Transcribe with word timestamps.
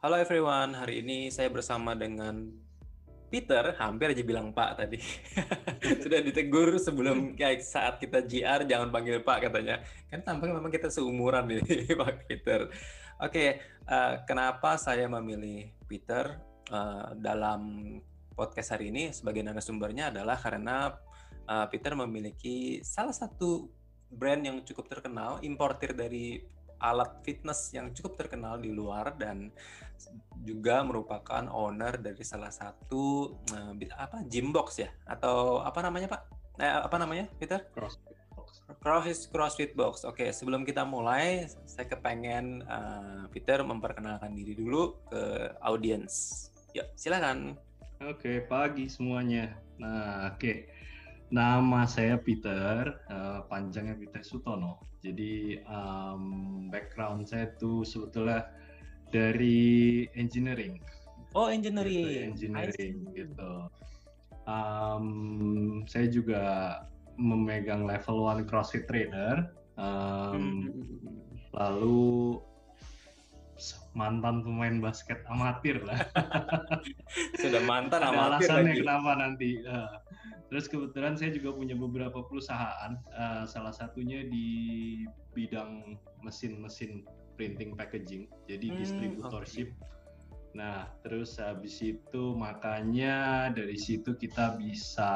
Halo 0.00 0.16
everyone, 0.16 0.72
hari 0.72 1.04
ini 1.04 1.28
saya 1.28 1.52
bersama 1.52 1.92
dengan 1.92 2.48
Peter, 3.28 3.76
hampir 3.76 4.16
aja 4.16 4.24
bilang 4.24 4.48
Pak 4.48 4.80
tadi. 4.80 4.96
Sudah 6.08 6.24
ditegur 6.24 6.72
sebelum 6.80 7.36
kayak 7.36 7.60
saat 7.60 8.00
kita 8.00 8.24
GR 8.24 8.64
jangan 8.64 8.88
panggil 8.88 9.20
Pak 9.20 9.52
katanya. 9.52 9.84
Kan 10.08 10.24
tampaknya 10.24 10.56
memang 10.56 10.72
kita 10.72 10.88
seumuran 10.88 11.52
nih 11.52 11.60
Pak 12.00 12.16
Peter. 12.24 12.72
Oke, 13.20 13.28
okay, 13.28 13.48
uh, 13.92 13.92
eh, 13.92 14.14
kenapa 14.24 14.80
saya 14.80 15.04
memilih 15.04 15.68
Peter 15.84 16.32
uh, 16.72 17.12
dalam 17.20 18.00
podcast 18.32 18.72
hari 18.72 18.88
ini 18.88 19.12
sebagai 19.12 19.44
narasumbernya 19.44 20.16
adalah 20.16 20.40
karena 20.40 20.96
uh, 21.44 21.68
Peter 21.68 21.92
memiliki 21.92 22.80
salah 22.80 23.12
satu 23.12 23.68
brand 24.08 24.48
yang 24.48 24.64
cukup 24.64 24.88
terkenal, 24.88 25.44
importir 25.44 25.92
dari 25.92 26.40
alat 26.80 27.20
fitness 27.22 27.70
yang 27.76 27.92
cukup 27.92 28.16
terkenal 28.26 28.56
di 28.56 28.72
luar 28.72 29.14
dan 29.20 29.52
juga 30.40 30.80
merupakan 30.80 31.44
owner 31.52 32.00
dari 32.00 32.24
salah 32.24 32.48
satu 32.48 33.36
uh, 33.52 33.72
apa 34.00 34.24
gym 34.24 34.50
box 34.50 34.80
ya 34.80 34.90
atau 35.04 35.60
apa 35.60 35.84
namanya 35.84 36.08
Pak? 36.08 36.22
Eh, 36.60 36.68
apa 36.68 36.96
namanya 36.96 37.28
Peter? 37.36 37.68
CrossFit 37.72 38.16
box. 38.32 38.48
CrossFit, 38.80 39.20
CrossFit 39.28 39.72
box. 39.76 39.94
Oke, 40.08 40.32
sebelum 40.32 40.64
kita 40.64 40.84
mulai, 40.88 41.48
saya 41.68 41.88
kepengen 41.88 42.64
uh, 42.64 43.24
Peter 43.28 43.60
memperkenalkan 43.60 44.32
diri 44.32 44.56
dulu 44.56 44.96
ke 45.08 45.52
audiens. 45.60 46.48
Yuk, 46.72 46.88
silakan. 46.96 47.56
Oke, 48.00 48.40
pagi 48.48 48.88
semuanya. 48.88 49.52
Nah, 49.76 50.32
oke. 50.32 50.79
Nama 51.30 51.86
saya 51.86 52.18
Peter, 52.18 52.90
uh, 53.06 53.46
panjangnya 53.46 53.94
Peter 53.94 54.18
Sutono. 54.26 54.82
Jadi 54.98 55.62
um, 55.64 56.66
background 56.68 57.30
saya 57.30 57.54
tuh 57.56 57.86
sebetulnya 57.86 58.50
dari 59.14 60.06
engineering. 60.18 60.82
Oh 61.38 61.46
engineering. 61.46 62.34
Gitu, 62.34 62.50
engineering 62.50 62.96
gitu. 63.14 63.52
Um, 64.50 65.06
saya 65.86 66.10
juga 66.10 66.42
memegang 67.14 67.86
level 67.86 68.26
one 68.26 68.42
CrossFit 68.42 68.90
trainer. 68.90 69.54
Um, 69.78 70.74
lalu 71.54 72.42
mantan 73.94 74.42
pemain 74.42 74.82
basket 74.82 75.22
amatir 75.30 75.82
lah. 75.86 76.00
Sudah 77.42 77.62
mantan 77.66 78.02
Ada 78.02 78.10
amatir 78.10 78.50
alasannya 78.50 78.74
lagi. 78.74 78.80
kenapa 78.82 79.10
nanti. 79.14 79.50
Uh, 79.62 79.94
Terus 80.50 80.66
kebetulan 80.66 81.14
saya 81.14 81.30
juga 81.30 81.54
punya 81.54 81.78
beberapa 81.78 82.26
perusahaan, 82.26 82.98
uh, 83.14 83.46
salah 83.46 83.70
satunya 83.70 84.26
di 84.26 84.48
bidang 85.32 85.94
mesin-mesin 86.26 87.06
printing 87.38 87.78
packaging, 87.78 88.26
jadi 88.50 88.66
hmm, 88.68 88.76
distributorship. 88.82 89.70
Okay. 89.70 89.88
Nah, 90.50 90.90
terus 91.06 91.38
habis 91.38 91.78
itu 91.78 92.34
makanya 92.34 93.48
dari 93.54 93.78
situ 93.78 94.18
kita 94.18 94.58
bisa 94.58 95.12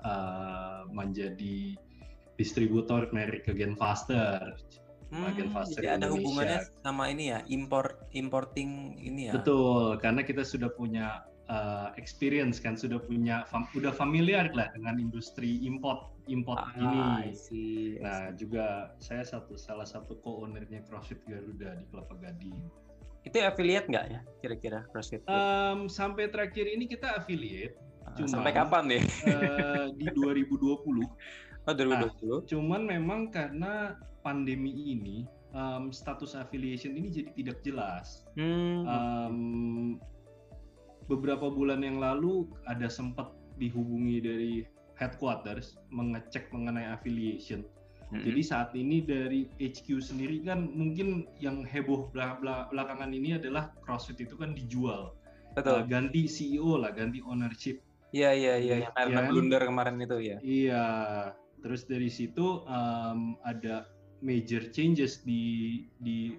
uh, 0.00 0.86
menjadi 0.94 1.74
distributor 2.38 3.10
merek 3.10 3.50
Again 3.50 3.74
Faster. 3.74 4.54
Hmm, 5.10 5.34
Faster 5.50 5.82
jadi 5.82 5.98
ada 5.98 6.06
hubungannya 6.14 6.70
sama 6.86 7.10
ini 7.10 7.34
ya, 7.34 7.42
import 7.50 7.98
importing 8.14 8.94
ini 9.02 9.26
ya. 9.26 9.34
Betul, 9.34 9.98
karena 9.98 10.22
kita 10.22 10.46
sudah 10.46 10.70
punya 10.70 11.26
uh, 11.50 11.88
experience 11.98 12.62
kan 12.62 12.78
sudah 12.78 13.02
punya 13.02 13.42
fam, 13.50 13.66
udah 13.74 13.90
familiar 13.90 14.46
lah 14.54 14.70
dengan 14.72 15.02
industri 15.02 15.58
import 15.66 16.14
import 16.30 16.62
ah, 16.62 16.70
ini. 16.78 17.34
See, 17.34 17.98
nah 17.98 18.30
juga 18.38 18.94
saya 19.02 19.26
satu 19.26 19.58
salah 19.58 19.84
satu 19.84 20.14
co-ownernya 20.22 20.86
CrossFit 20.86 21.18
Garuda 21.26 21.74
di 21.74 21.84
Kelapa 21.90 22.14
Gading. 22.22 22.56
Itu 23.26 23.36
affiliate 23.42 23.90
nggak 23.90 24.06
ya 24.06 24.20
kira-kira 24.40 24.78
CrossFit? 24.94 25.26
Um, 25.26 25.90
sampai 25.90 26.30
terakhir 26.30 26.70
ini 26.70 26.86
kita 26.86 27.18
affiliate. 27.18 27.76
Uh, 28.06 28.14
cuman, 28.22 28.30
sampai 28.30 28.52
kapan 28.54 28.84
nih? 28.86 29.02
uh, 29.26 29.86
di 29.98 30.06
2020. 30.16 31.04
Oh 31.68 31.74
2020. 31.76 31.76
Nah, 31.76 32.40
cuman 32.48 32.82
memang 32.88 33.20
karena 33.28 33.98
pandemi 34.24 34.72
ini 34.96 35.28
um, 35.52 35.90
status 35.92 36.38
affiliation 36.38 36.94
ini 36.96 37.08
jadi 37.10 37.30
tidak 37.36 37.58
jelas. 37.66 38.24
Hmm. 38.38 38.86
Um, 38.86 39.38
beberapa 41.10 41.50
bulan 41.50 41.82
yang 41.82 41.98
lalu 41.98 42.46
ada 42.70 42.86
sempat 42.86 43.34
dihubungi 43.58 44.22
dari 44.22 44.54
headquarters 44.94 45.74
mengecek 45.90 46.46
mengenai 46.54 46.86
affiliation. 46.94 47.66
Mm-hmm. 48.10 48.26
Jadi 48.26 48.42
saat 48.46 48.70
ini 48.78 49.02
dari 49.02 49.40
HQ 49.58 49.98
sendiri 50.02 50.42
kan 50.46 50.70
mungkin 50.70 51.26
yang 51.42 51.66
heboh 51.66 52.10
belakangan 52.14 53.10
ini 53.10 53.38
adalah 53.38 53.74
CrossFit 53.82 54.22
itu 54.22 54.38
kan 54.38 54.54
dijual. 54.54 55.14
Betul. 55.54 55.82
Uh, 55.82 55.84
ganti 55.86 56.30
CEO 56.30 56.78
lah, 56.78 56.94
ganti 56.94 57.18
ownership. 57.26 57.82
Iya 58.10 58.34
iya 58.34 58.54
iya 58.58 58.74
yang 58.86 58.94
karena 58.98 59.20
ya, 59.22 59.28
blunder 59.30 59.62
kemarin 59.62 59.96
itu 60.02 60.18
ya. 60.18 60.36
Iya. 60.42 60.86
Terus 61.60 61.86
dari 61.86 62.10
situ 62.10 62.66
um, 62.66 63.38
ada 63.46 63.86
major 64.22 64.66
changes 64.74 65.22
di 65.22 65.86
di 66.02 66.34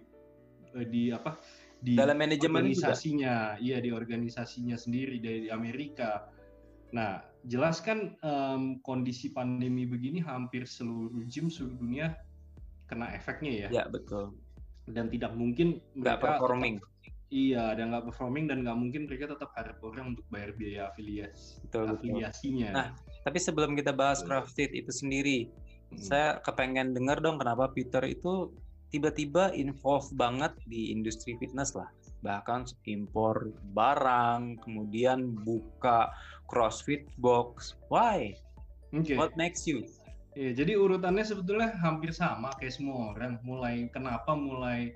uh, 0.75 0.85
di 0.85 1.15
apa 1.15 1.39
di 1.81 1.97
dalam 1.97 2.21
manajemen 2.21 2.61
organisasinya, 2.61 3.57
juga? 3.57 3.63
iya 3.65 3.77
di 3.81 3.89
organisasinya 3.89 4.77
sendiri 4.77 5.17
dari 5.17 5.49
Amerika. 5.49 6.29
Nah, 6.93 7.25
jelas 7.49 7.81
kan 7.81 8.13
um, 8.21 8.77
kondisi 8.85 9.33
pandemi 9.33 9.89
begini 9.89 10.21
hampir 10.21 10.69
seluruh 10.69 11.25
gym 11.25 11.49
seluruh 11.49 11.81
dunia 11.81 12.13
kena 12.85 13.09
efeknya 13.17 13.65
ya. 13.65 13.67
Ya 13.81 13.83
betul. 13.89 14.37
Dan 14.85 15.09
tidak 15.09 15.33
mungkin 15.33 15.81
nggak 15.97 16.21
performing. 16.21 16.77
Tetap, 16.77 17.31
iya, 17.33 17.73
dan 17.73 17.95
nggak 17.95 18.13
performing 18.13 18.45
dan 18.45 18.61
nggak 18.61 18.77
mungkin 18.77 19.01
mereka 19.09 19.33
tetap 19.33 19.49
harus 19.57 19.79
orang 19.81 20.13
untuk 20.13 20.25
bayar 20.29 20.53
biaya 20.53 20.93
afiliasi 20.93 21.65
betul, 21.65 21.97
afiliasinya. 21.97 22.69
Betul. 22.69 22.77
Nah, 22.77 22.87
tapi 23.25 23.37
sebelum 23.41 23.71
kita 23.73 23.95
bahas 23.95 24.21
CrossFit 24.21 24.69
itu 24.75 24.91
sendiri, 24.93 25.47
hmm. 25.47 25.97
saya 25.97 26.37
kepengen 26.45 26.93
dengar 26.93 27.23
dong 27.23 27.41
kenapa 27.41 27.73
Peter 27.73 28.05
itu 28.05 28.53
tiba-tiba 28.91 29.55
involve 29.55 30.07
banget 30.13 30.51
di 30.67 30.91
industri 30.91 31.39
fitness 31.39 31.73
lah. 31.73 31.87
Bahkan 32.21 32.69
impor 32.85 33.49
barang 33.73 34.61
kemudian 34.61 35.33
buka 35.41 36.11
CrossFit 36.45 37.07
box. 37.17 37.79
Why? 37.89 38.35
Okay. 38.91 39.15
what 39.15 39.31
makes 39.39 39.63
you? 39.63 39.87
Ya 40.35 40.51
jadi 40.51 40.75
urutannya 40.75 41.23
sebetulnya 41.23 41.71
hampir 41.79 42.11
sama 42.11 42.51
kayak 42.59 42.75
semua 42.75 43.15
orang. 43.15 43.39
Mulai 43.41 43.87
kenapa 43.95 44.35
mulai 44.35 44.91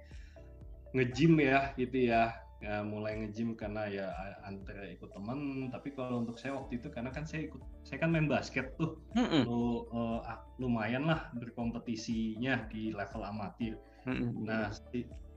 ngejim 0.96 1.40
ya 1.40 1.72
gitu 1.76 2.12
ya 2.12 2.36
ya 2.64 2.82
mulai 2.82 3.20
ngejim 3.20 3.54
karena 3.54 3.86
ya 3.92 4.08
antara 4.48 4.88
ikut 4.88 5.12
teman 5.12 5.70
tapi 5.70 5.92
kalau 5.92 6.24
untuk 6.24 6.40
saya 6.40 6.56
waktu 6.56 6.80
itu 6.80 6.88
karena 6.88 7.12
kan 7.12 7.28
saya 7.28 7.52
ikut 7.52 7.60
saya 7.84 8.00
kan 8.00 8.16
main 8.16 8.32
basket 8.32 8.74
tuh. 8.80 8.96
Mm 9.14 9.28
-mm. 9.28 9.42
Lu, 9.46 9.86
uh, 9.92 10.22
lumayan 10.58 11.06
lah 11.06 11.30
berkompetisinya 11.36 12.72
di 12.72 12.96
level 12.96 13.22
amatir. 13.22 13.76
Mm 14.08 14.16
-mm. 14.16 14.32
nah 14.48 14.72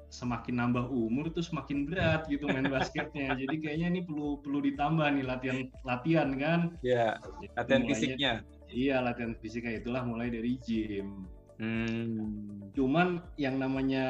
semakin 0.08 0.56
nambah 0.56 0.88
umur 0.88 1.28
tuh 1.36 1.44
semakin 1.44 1.84
berat 1.84 2.24
gitu 2.32 2.48
main 2.48 2.70
basketnya. 2.70 3.34
Jadi 3.40 3.56
kayaknya 3.60 3.86
ini 3.92 4.00
perlu 4.06 4.40
perlu 4.40 4.64
ditambah 4.64 5.06
nih 5.18 5.24
latihan 5.26 5.58
latihan 5.84 6.28
kan. 6.38 6.60
Ya 6.80 7.20
latihan 7.58 7.82
mulainya, 7.84 7.92
fisiknya. 7.92 8.32
Iya 8.68 8.96
latihan 9.04 9.32
fisiknya 9.36 9.74
itulah 9.84 10.02
mulai 10.06 10.32
dari 10.32 10.56
gym. 10.64 11.28
Hmm. 11.58 12.70
cuman 12.70 13.18
yang 13.34 13.58
namanya 13.58 14.06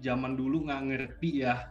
zaman 0.00 0.40
dulu 0.40 0.64
nggak 0.64 0.84
ngerti 0.88 1.44
ya 1.44 1.68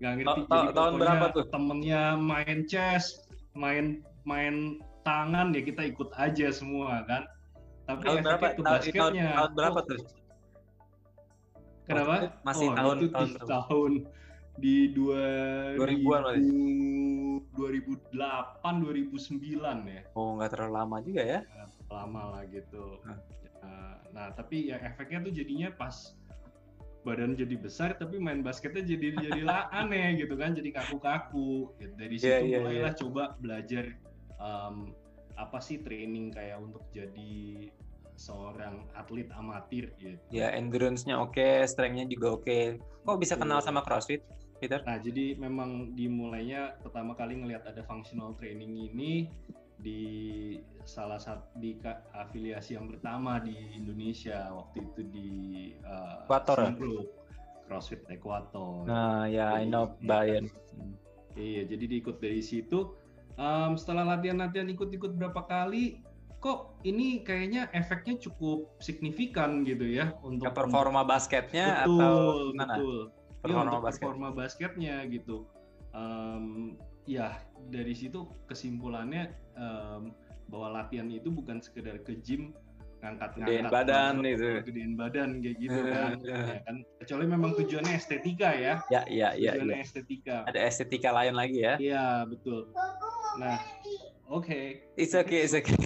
nggak 0.00 0.12
ngerti. 0.20 0.40
Ta 0.50 0.56
jadi 0.56 0.74
tahun 0.74 0.92
berapa 0.98 1.26
tuh? 1.34 1.44
temennya 1.50 2.02
main 2.18 2.58
chess 2.66 3.24
main 3.54 4.02
main 4.26 4.82
tangan 5.06 5.54
ya 5.54 5.62
kita 5.62 5.82
ikut 5.90 6.10
aja 6.16 6.50
semua 6.50 7.04
kan? 7.06 7.28
Tapi 7.84 8.00
tahun 8.02 8.24
berapa? 8.24 8.46
ke 8.56 8.62
basketnya 8.64 9.02
tahun, 9.02 9.36
tahun 9.36 9.52
berapa 9.54 9.80
tuh? 9.84 10.00
Kenapa? 11.84 12.14
Masih 12.42 12.68
oh, 12.72 12.74
tahun 12.74 12.96
itu 12.96 13.08
tahun, 13.12 13.30
tahun 13.44 13.92
di 14.54 14.76
dua 14.94 15.24
2000-an 15.76 16.38
2008 17.52 18.14
2009 18.64 19.92
ya. 19.92 20.02
Oh 20.16 20.38
nggak 20.38 20.50
terlalu 20.54 20.72
lama 20.72 20.96
juga 21.04 21.22
ya? 21.22 21.40
Lama 21.92 22.22
lah 22.38 22.42
gitu. 22.48 23.02
Nah, 23.04 23.18
nah 24.14 24.26
tapi 24.32 24.72
ya 24.72 24.80
efeknya 24.80 25.28
tuh 25.28 25.32
jadinya 25.34 25.68
pas 25.74 26.16
badan 27.04 27.36
jadi 27.36 27.60
besar 27.60 27.94
tapi 28.00 28.16
main 28.16 28.40
basketnya 28.40 28.82
jadi 28.82 29.14
jadi 29.20 29.40
aneh 29.80 30.18
gitu 30.24 30.34
kan 30.34 30.56
jadi 30.56 30.72
kaku-kaku 30.72 31.70
gitu. 31.76 31.92
dari 32.00 32.16
situ 32.16 32.32
yeah, 32.32 32.40
yeah, 32.40 32.60
mulailah 32.64 32.92
yeah. 32.96 33.00
coba 33.00 33.22
belajar 33.38 33.84
um, 34.40 34.96
apa 35.36 35.58
sih 35.60 35.84
training 35.84 36.32
kayak 36.32 36.58
untuk 36.58 36.82
jadi 36.90 37.68
seorang 38.14 38.86
atlet 38.94 39.26
amatir 39.34 39.90
gitu. 39.98 40.18
Ya 40.30 40.54
endurance-nya 40.54 41.18
oke, 41.18 41.34
okay, 41.34 41.66
strength-nya 41.66 42.06
juga 42.06 42.38
oke. 42.38 42.46
Okay. 42.46 42.62
Kok 43.02 43.18
bisa 43.18 43.34
kenal 43.34 43.58
sama 43.58 43.82
CrossFit, 43.82 44.22
Peter? 44.62 44.80
Nah 44.86 45.02
jadi 45.02 45.34
memang 45.34 45.98
dimulainya 45.98 46.78
pertama 46.78 47.18
kali 47.18 47.42
ngelihat 47.42 47.66
ada 47.66 47.82
functional 47.82 48.38
training 48.38 48.94
ini 48.94 49.26
di 49.80 50.02
salah 50.84 51.18
satu 51.18 51.58
di 51.58 51.76
afiliasi 52.14 52.76
yang 52.76 52.86
pertama 52.92 53.40
di 53.40 53.56
Indonesia 53.74 54.52
waktu 54.52 54.84
itu 54.84 55.00
di 55.10 55.30
uh, 55.82 56.24
Equator. 56.28 56.74
CrossFit 57.64 58.04
Equator. 58.12 58.84
Nah, 58.84 59.24
ya, 59.24 59.56
I 59.56 59.64
know 59.64 59.96
Bayern. 60.04 60.52
Iya, 61.34 61.64
jadi 61.66 61.84
diikut 61.96 62.20
dari 62.20 62.44
situ. 62.44 62.92
Um, 63.34 63.74
setelah 63.74 64.14
latihan-latihan 64.14 64.70
ikut-ikut 64.70 65.18
berapa 65.18 65.42
kali, 65.48 66.04
kok 66.38 66.76
ini 66.84 67.24
kayaknya 67.24 67.72
efeknya 67.72 68.20
cukup 68.20 68.68
signifikan 68.78 69.64
gitu 69.64 69.88
ya 69.88 70.12
untuk 70.20 70.52
Ke 70.52 70.60
performa 70.62 71.02
basketnya 71.02 71.88
betul, 71.88 71.98
atau 71.98 72.14
betul. 72.52 72.98
Ya, 73.08 73.42
Performa 73.42 73.64
untuk 73.64 73.82
basket. 73.82 74.00
performa 74.04 74.28
basketnya 74.32 74.96
gitu. 75.08 75.36
Um, 75.96 76.76
ya 77.04 77.36
dari 77.68 77.92
situ 77.92 78.24
kesimpulannya 78.48 79.28
um, 79.56 80.12
bahwa 80.48 80.80
latihan 80.82 81.08
itu 81.08 81.28
bukan 81.28 81.60
sekedar 81.60 82.00
ke 82.00 82.16
gym 82.20 82.52
ngangkat-ngangkat 83.04 83.68
badan 83.68 84.24
itu. 84.24 84.64
gedein 84.64 84.96
badan 84.96 85.44
kayak 85.44 85.56
gitu 85.60 85.80
kan. 85.92 86.16
ya 86.24 86.60
kan. 86.64 86.76
Kecuali 87.04 87.24
memang 87.28 87.52
tujuannya 87.52 87.94
estetika 88.00 88.48
ya. 88.56 88.80
Ya, 88.88 89.04
ya, 89.12 89.28
ya, 89.36 89.52
Tujuannya 89.60 89.76
ya. 89.76 89.84
estetika. 89.84 90.36
Ada 90.48 90.60
estetika 90.64 91.10
lain 91.12 91.36
lagi 91.36 91.58
ya. 91.60 91.74
Iya, 91.76 92.06
betul. 92.24 92.72
Nah, 93.36 93.60
oke. 94.24 94.80
It's 94.96 95.12
okay, 95.12 95.44
it's 95.44 95.52
okay. 95.52 95.76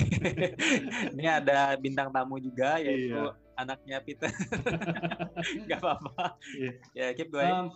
Ini 1.18 1.26
ada 1.42 1.74
bintang 1.74 2.14
tamu 2.14 2.38
juga 2.38 2.78
yaitu 2.78 3.18
Iya. 3.18 3.34
anaknya 3.58 3.98
Peter. 3.98 4.30
Gak 5.70 5.78
apa-apa. 5.82 6.38
Iya. 6.54 6.72
Ya, 6.94 7.06
keep 7.18 7.34
going. 7.34 7.50
Um, 7.50 7.66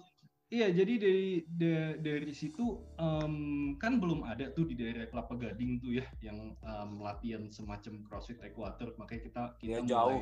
iya, 0.53 0.69
jadi 0.69 1.01
dari 1.01 1.29
da- 1.49 1.97
dari 1.97 2.33
situ 2.37 2.85
um, 3.01 3.75
kan 3.81 3.97
belum 3.97 4.29
ada 4.29 4.53
tuh 4.53 4.69
di 4.69 4.77
daerah 4.77 5.09
Kelapa 5.09 5.41
Gading 5.41 5.81
tuh 5.81 5.97
ya 5.97 6.07
yang 6.21 6.53
um, 6.61 7.01
latihan 7.01 7.49
semacam 7.49 8.05
CrossFit 8.05 8.37
Equator, 8.45 8.93
makanya 9.01 9.23
kita 9.25 9.43
kita 9.57 9.81
jauh. 9.89 10.13
mulai 10.13 10.21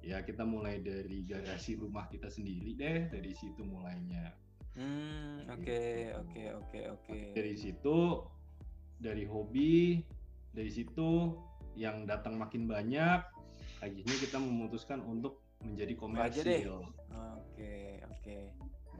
ya 0.00 0.24
kita 0.24 0.46
mulai 0.46 0.80
dari 0.80 1.26
garasi 1.26 1.76
rumah 1.76 2.06
kita 2.06 2.30
sendiri 2.30 2.78
deh, 2.78 2.98
dari 3.10 3.34
situ 3.34 3.66
mulainya. 3.66 4.32
Hmm, 4.78 5.44
oke, 5.50 5.82
oke, 6.14 6.42
oke, 6.62 6.80
oke. 6.94 7.18
Dari 7.34 7.54
situ 7.58 7.98
dari 9.02 9.26
hobi, 9.26 9.98
dari 10.54 10.70
situ 10.70 11.34
yang 11.74 12.06
datang 12.06 12.38
makin 12.38 12.70
banyak, 12.70 13.20
akhirnya 13.82 14.16
kita 14.20 14.38
memutuskan 14.38 15.02
untuk 15.02 15.42
menjadi 15.64 15.94
komersil. 15.98 16.86
Oke, 17.10 18.00
oke. 18.06 18.36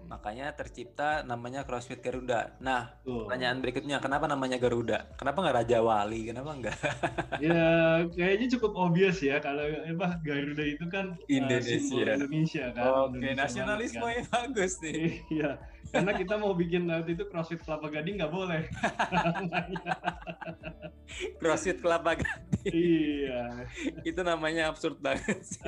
Makanya 0.09 0.55
tercipta 0.55 1.27
namanya 1.27 1.67
CrossFit 1.67 2.01
Garuda. 2.01 2.55
Nah, 2.63 2.95
Tuh. 3.03 3.27
pertanyaan 3.27 3.59
berikutnya, 3.61 3.99
kenapa 3.99 4.31
namanya 4.31 4.57
Garuda? 4.57 5.11
Kenapa 5.19 5.43
nggak 5.45 5.57
Raja 5.65 5.79
Wali? 5.83 6.31
Kenapa 6.31 6.51
nggak 6.57 6.77
Ya, 7.45 7.61
kayaknya 8.11 8.47
cukup 8.59 8.73
obvious 8.77 9.19
ya 9.21 9.39
kalau 9.43 9.65
apa 9.65 10.09
Garuda 10.23 10.65
itu 10.65 10.85
kan 10.89 11.15
uh, 11.15 11.31
Indonesia? 11.31 11.79
simbol 11.79 12.07
Indonesia 12.07 12.65
kan. 12.73 12.85
Oke, 12.87 13.17
Indonesia 13.19 13.39
nasionalisme 13.45 14.01
banget 14.01 14.17
yang 14.17 14.29
bagus 14.31 14.73
kan. 14.77 14.85
nih. 14.85 15.11
Iya, 15.41 15.51
karena 15.91 16.13
kita 16.15 16.35
mau 16.37 16.53
bikin 16.55 16.83
waktu 16.91 17.11
itu 17.15 17.25
CrossFit 17.31 17.61
Kelapa 17.63 17.87
Gading 17.91 18.17
nggak 18.21 18.33
boleh. 18.35 18.63
CrossFit 21.41 21.79
Kelapa 21.83 22.19
Gading. 22.19 22.73
iya. 22.73 23.43
itu 24.05 24.21
namanya 24.23 24.71
absurd 24.71 24.99
banget 24.99 25.43
sih. 25.43 25.63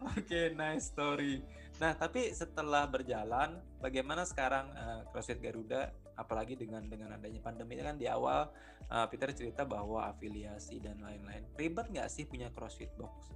Oke, 0.00 0.56
nice 0.56 0.88
story. 0.88 1.44
Nah, 1.80 1.96
tapi 1.96 2.28
setelah 2.36 2.84
berjalan, 2.84 3.56
bagaimana 3.80 4.28
sekarang 4.28 4.68
eh, 4.76 5.00
CrossFit 5.08 5.40
Garuda, 5.40 5.88
apalagi 6.20 6.52
dengan 6.52 6.84
dengan 6.84 7.16
adanya 7.16 7.40
pandemi 7.40 7.80
ini 7.80 7.82
kan 7.82 7.96
di 7.96 8.04
awal 8.04 8.52
eh, 8.84 9.06
Peter 9.08 9.32
cerita 9.32 9.64
bahwa 9.64 10.12
afiliasi 10.12 10.76
dan 10.84 11.00
lain-lain. 11.00 11.48
Ribet 11.56 11.88
nggak 11.88 12.12
sih 12.12 12.28
punya 12.28 12.52
CrossFit 12.52 12.92
Box? 13.00 13.32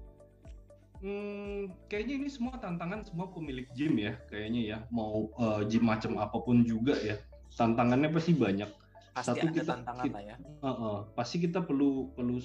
Hmm, 1.04 1.72
kayaknya 1.88 2.14
ini 2.20 2.28
semua 2.32 2.56
tantangan 2.56 3.04
semua 3.04 3.28
pemilik 3.32 3.68
gym 3.76 3.96
ya, 4.00 4.16
kayaknya 4.28 4.60
ya. 4.64 4.78
Mau 4.88 5.28
uh, 5.36 5.60
gym 5.68 5.84
macam 5.84 6.16
apa 6.16 6.40
pun 6.40 6.64
juga 6.64 6.96
ya. 6.96 7.20
Tantangannya 7.52 8.08
pasti 8.08 8.32
banyak. 8.32 8.70
Pasti 9.12 9.36
Satu 9.36 9.44
ada 9.44 9.52
kita- 9.52 9.72
tantangan 9.84 10.04
kita- 10.08 10.16
lah 10.16 10.22
ya. 10.24 10.36
Uh, 10.64 10.68
uh, 10.68 10.96
pasti 11.12 11.44
kita 11.44 11.60
perlu 11.60 12.08
perlu 12.16 12.40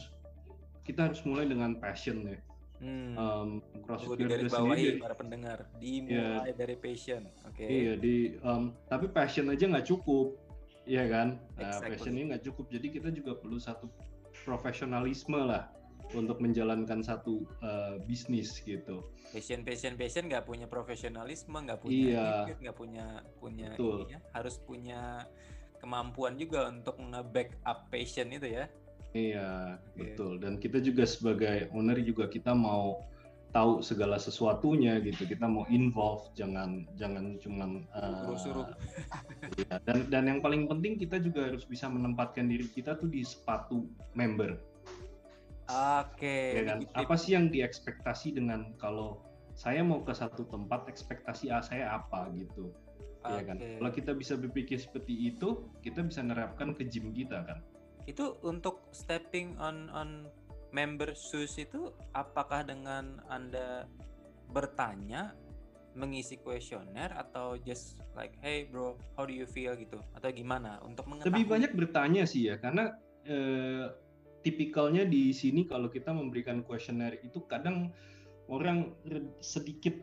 kita 0.84 1.08
harus 1.08 1.24
mulai 1.24 1.48
dengan 1.48 1.80
passion 1.80 2.20
ya. 2.28 2.36
Hmm. 2.80 3.12
Um, 3.20 3.50
CrossFit 3.84 4.16
Garuda 4.16 4.40
digarisbawahi 4.40 4.72
sendiri 4.72 4.92
dari- 4.96 5.04
para 5.04 5.16
pendengar. 5.16 5.58
Dimulai 5.78 6.52
dari 6.56 6.76
passion. 6.80 7.22
Oke. 7.44 7.64
Iya 7.68 7.94
di 8.00 8.16
um, 8.40 8.72
tapi 8.88 9.12
passion 9.12 9.52
aja 9.52 9.68
nggak 9.68 9.84
cukup, 9.84 10.40
iya 10.88 11.04
kan? 11.12 11.36
Nah, 11.60 11.68
Exactly. 11.68 11.92
passion 12.00 12.14
ini 12.16 12.24
nggak 12.32 12.44
cukup. 12.48 12.66
Jadi 12.72 12.88
kita 12.90 13.10
juga 13.12 13.36
perlu 13.36 13.60
satu 13.60 13.92
profesionalisme 14.48 15.36
lah 15.36 15.68
untuk 16.10 16.42
menjalankan 16.42 17.04
satu 17.04 17.46
uh, 17.62 18.00
bisnis 18.08 18.58
gitu. 18.64 19.04
Passion, 19.30 19.62
passion, 19.62 19.94
passion 19.94 20.26
nggak 20.26 20.48
punya 20.48 20.66
profesionalisme, 20.66 21.54
nggak 21.54 21.84
punya 21.84 22.00
Iya. 22.02 22.28
nggak 22.58 22.78
punya 22.80 23.06
punya 23.38 23.70
Betul. 23.76 24.08
ini 24.10 24.16
ya, 24.16 24.20
harus 24.34 24.56
punya 24.58 25.02
kemampuan 25.78 26.36
juga 26.36 26.68
untuk 26.68 26.96
nge-backup 26.98 27.92
passion 27.92 28.32
itu 28.32 28.48
ya. 28.50 28.66
Iya 29.14 29.82
Oke. 29.82 29.98
betul. 29.98 30.38
Dan 30.38 30.62
kita 30.62 30.78
juga 30.82 31.04
sebagai 31.06 31.70
owner 31.74 31.98
juga 32.06 32.30
kita 32.30 32.54
mau 32.54 33.02
tahu 33.50 33.82
segala 33.82 34.22
sesuatunya 34.22 35.02
gitu. 35.02 35.26
Kita 35.26 35.50
mau 35.50 35.66
involve, 35.74 36.30
jangan 36.38 36.86
jangan 36.94 37.42
cuman 37.42 37.90
uh, 37.98 38.30
Suruh-suruh. 38.30 38.68
iya. 39.58 39.82
Dan 39.82 40.06
dan 40.14 40.24
yang 40.30 40.40
paling 40.46 40.70
penting 40.70 41.02
kita 41.02 41.18
juga 41.18 41.50
harus 41.50 41.66
bisa 41.66 41.90
menempatkan 41.90 42.46
diri 42.46 42.70
kita 42.70 42.98
tuh 43.02 43.10
di 43.10 43.26
sepatu 43.26 43.90
member. 44.14 44.62
Oke. 45.70 46.58
ya 46.58 46.64
kan? 46.66 46.78
Apa 46.98 47.14
sih 47.14 47.38
yang 47.38 47.54
diekspektasi 47.54 48.34
dengan 48.34 48.74
kalau 48.82 49.22
saya 49.54 49.86
mau 49.86 50.02
ke 50.02 50.14
satu 50.18 50.46
tempat 50.50 50.90
ekspektasi 50.90 51.54
A 51.54 51.62
saya 51.62 51.94
apa 51.94 52.26
gitu, 52.34 52.74
ya 53.22 53.44
kan? 53.46 53.62
Kalau 53.78 53.92
kita 53.94 54.12
bisa 54.18 54.34
berpikir 54.34 54.82
seperti 54.82 55.30
itu, 55.30 55.62
kita 55.86 56.02
bisa 56.02 56.26
nerapkan 56.26 56.74
ke 56.74 56.90
gym 56.90 57.14
kita 57.14 57.46
kan. 57.46 57.62
Itu 58.06 58.40
untuk 58.46 58.88
stepping 58.94 59.58
on 59.60 59.90
on 59.92 60.30
member 60.70 61.12
shoes 61.18 61.58
itu 61.58 61.90
apakah 62.14 62.62
dengan 62.62 63.18
Anda 63.28 63.90
bertanya 64.50 65.34
mengisi 65.98 66.38
kuesioner 66.38 67.10
atau 67.18 67.58
just 67.58 67.98
like 68.14 68.38
hey 68.46 68.70
bro 68.70 68.94
how 69.18 69.26
do 69.26 69.34
you 69.34 69.50
feel? 69.50 69.74
gitu 69.74 69.98
atau 70.14 70.30
gimana? 70.30 70.78
Untuk 70.86 71.10
mengetahui. 71.10 71.34
Lebih 71.34 71.46
banyak 71.50 71.72
bertanya 71.74 72.24
sih 72.30 72.48
ya, 72.54 72.62
karena 72.62 72.94
eh, 73.26 73.90
tipikalnya 74.46 75.04
di 75.04 75.36
sini 75.36 75.68
kalau 75.68 75.92
kita 75.92 76.16
memberikan 76.16 76.64
kuesioner 76.64 77.20
itu 77.26 77.44
kadang 77.46 77.92
orang 78.50 78.96
sedikit 79.44 80.00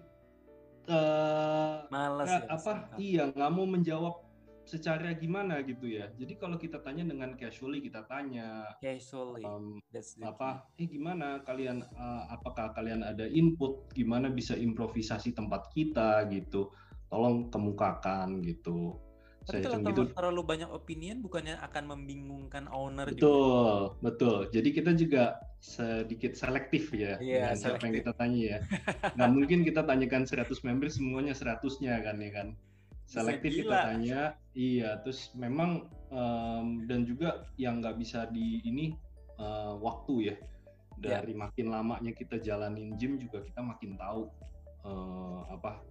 eh, 0.87 1.77
nggak- 1.91 2.27
ya 2.27 2.39
apa 2.47 2.73
iya 3.01 3.23
nggak 3.33 3.51
mau 3.51 3.67
menjawab 3.67 4.26
secara 4.67 5.15
gimana 5.15 5.63
gitu 5.63 5.87
ya. 5.87 6.11
Jadi 6.19 6.35
kalau 6.37 6.59
kita 6.59 6.83
tanya 6.83 7.07
dengan 7.07 7.39
casually 7.39 7.79
kita 7.79 8.03
tanya 8.11 8.67
casually 8.83 9.47
em, 9.47 9.79
that's 9.95 10.19
the 10.19 10.27
apa 10.27 10.67
eh 10.77 10.91
gimana 10.91 11.41
kalian 11.47 11.87
eh, 11.87 12.23
apakah 12.35 12.75
kalian 12.75 13.07
ada 13.07 13.25
input? 13.31 13.87
Gimana 13.95 14.27
bisa 14.29 14.59
improvisasi 14.59 15.33
tempat 15.39 15.71
kita? 15.71 16.27
Gitu. 16.27 16.67
Tolong 17.07 17.47
kemukakan 17.55 18.43
gitu. 18.43 18.99
Tapi 19.47 19.63
saya 19.63 19.79
kalau 19.79 19.95
gitu. 19.95 20.03
terlalu 20.11 20.43
banyak 20.43 20.71
opinion 20.75 21.23
bukannya 21.23 21.55
akan 21.63 21.85
membingungkan 21.87 22.67
owner 22.67 23.07
juga? 23.15 23.23
Betul 23.23 23.79
betul. 24.03 24.39
Jadi 24.51 24.69
kita 24.75 24.91
juga 24.99 25.39
sedikit 25.63 26.35
selektif 26.35 26.91
ya 26.91 27.15
Iya, 27.23 27.55
dengan 27.55 27.55
siapa 27.55 27.87
yang 27.87 27.95
selektif. 27.95 27.99
kita 28.03 28.13
tanya 28.19 28.41
ya. 28.43 28.59
Nggak 29.15 29.31
mungkin 29.31 29.59
kita 29.63 29.81
tanyakan 29.87 30.23
100 30.27 30.67
member 30.67 30.91
semuanya 30.91 31.35
100-nya 31.39 31.95
kan 32.03 32.19
ya 32.19 32.31
kan 32.35 32.49
selektif 33.07 33.63
kita 33.63 33.77
tanya 33.87 34.23
iya 34.53 34.99
terus 35.01 35.31
memang 35.39 35.87
em, 36.11 36.85
dan 36.91 37.07
juga 37.07 37.47
yang 37.57 37.79
nggak 37.81 37.97
bisa 38.03 38.27
di 38.31 38.61
ini 38.67 38.93
eh, 39.39 39.75
waktu 39.79 40.35
ya 40.35 40.37
Ya. 40.97 41.21
dari 41.21 41.37
makin 41.37 41.69
lamanya 41.69 42.09
kita 42.17 42.41
jalanin 42.41 42.97
gym 42.97 43.21
juga 43.21 43.45
kita 43.45 43.61
makin 43.61 44.01
tahu 44.01 44.33
eh, 44.89 45.41
apa 45.53 45.85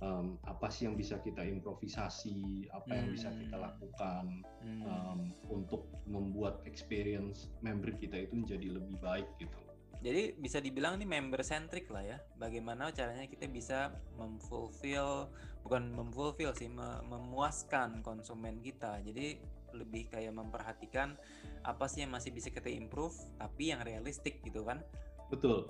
em, 0.00 0.40
apa 0.48 0.66
sih 0.72 0.88
yang 0.88 0.96
bisa 0.96 1.20
kita 1.20 1.44
improvisasi 1.44 2.64
apa 2.72 2.88
yang 2.96 3.12
bisa 3.12 3.28
kita 3.36 3.60
Hmm. 3.60 3.64
lakukan 3.68 4.24
Hmm. 4.64 4.82
em, 4.88 5.20
untuk 5.52 5.84
membuat 6.08 6.64
experience 6.64 7.52
member 7.60 7.92
kita 7.92 8.24
itu 8.24 8.40
menjadi 8.40 8.80
lebih 8.80 8.96
baik 9.04 9.28
gitu 9.36 9.58
Jadi 9.98 10.38
bisa 10.38 10.62
dibilang 10.62 10.94
ini 10.94 11.06
member 11.06 11.42
centric 11.42 11.90
lah 11.90 12.06
ya. 12.06 12.18
Bagaimana 12.38 12.94
caranya 12.94 13.26
kita 13.26 13.50
bisa 13.50 13.90
memfulfill 14.14 15.26
bukan 15.66 15.90
memfulfill 15.90 16.54
sih 16.54 16.70
me- 16.70 17.02
memuaskan 17.06 18.00
konsumen 18.06 18.62
kita. 18.62 19.02
Jadi 19.02 19.42
lebih 19.74 20.08
kayak 20.08 20.32
memperhatikan 20.32 21.18
apa 21.66 21.84
sih 21.90 22.06
yang 22.06 22.14
masih 22.14 22.32
bisa 22.32 22.48
kita 22.48 22.70
improve 22.72 23.12
tapi 23.36 23.74
yang 23.74 23.82
realistik 23.84 24.40
gitu 24.40 24.64
kan. 24.64 24.80
betul 25.28 25.68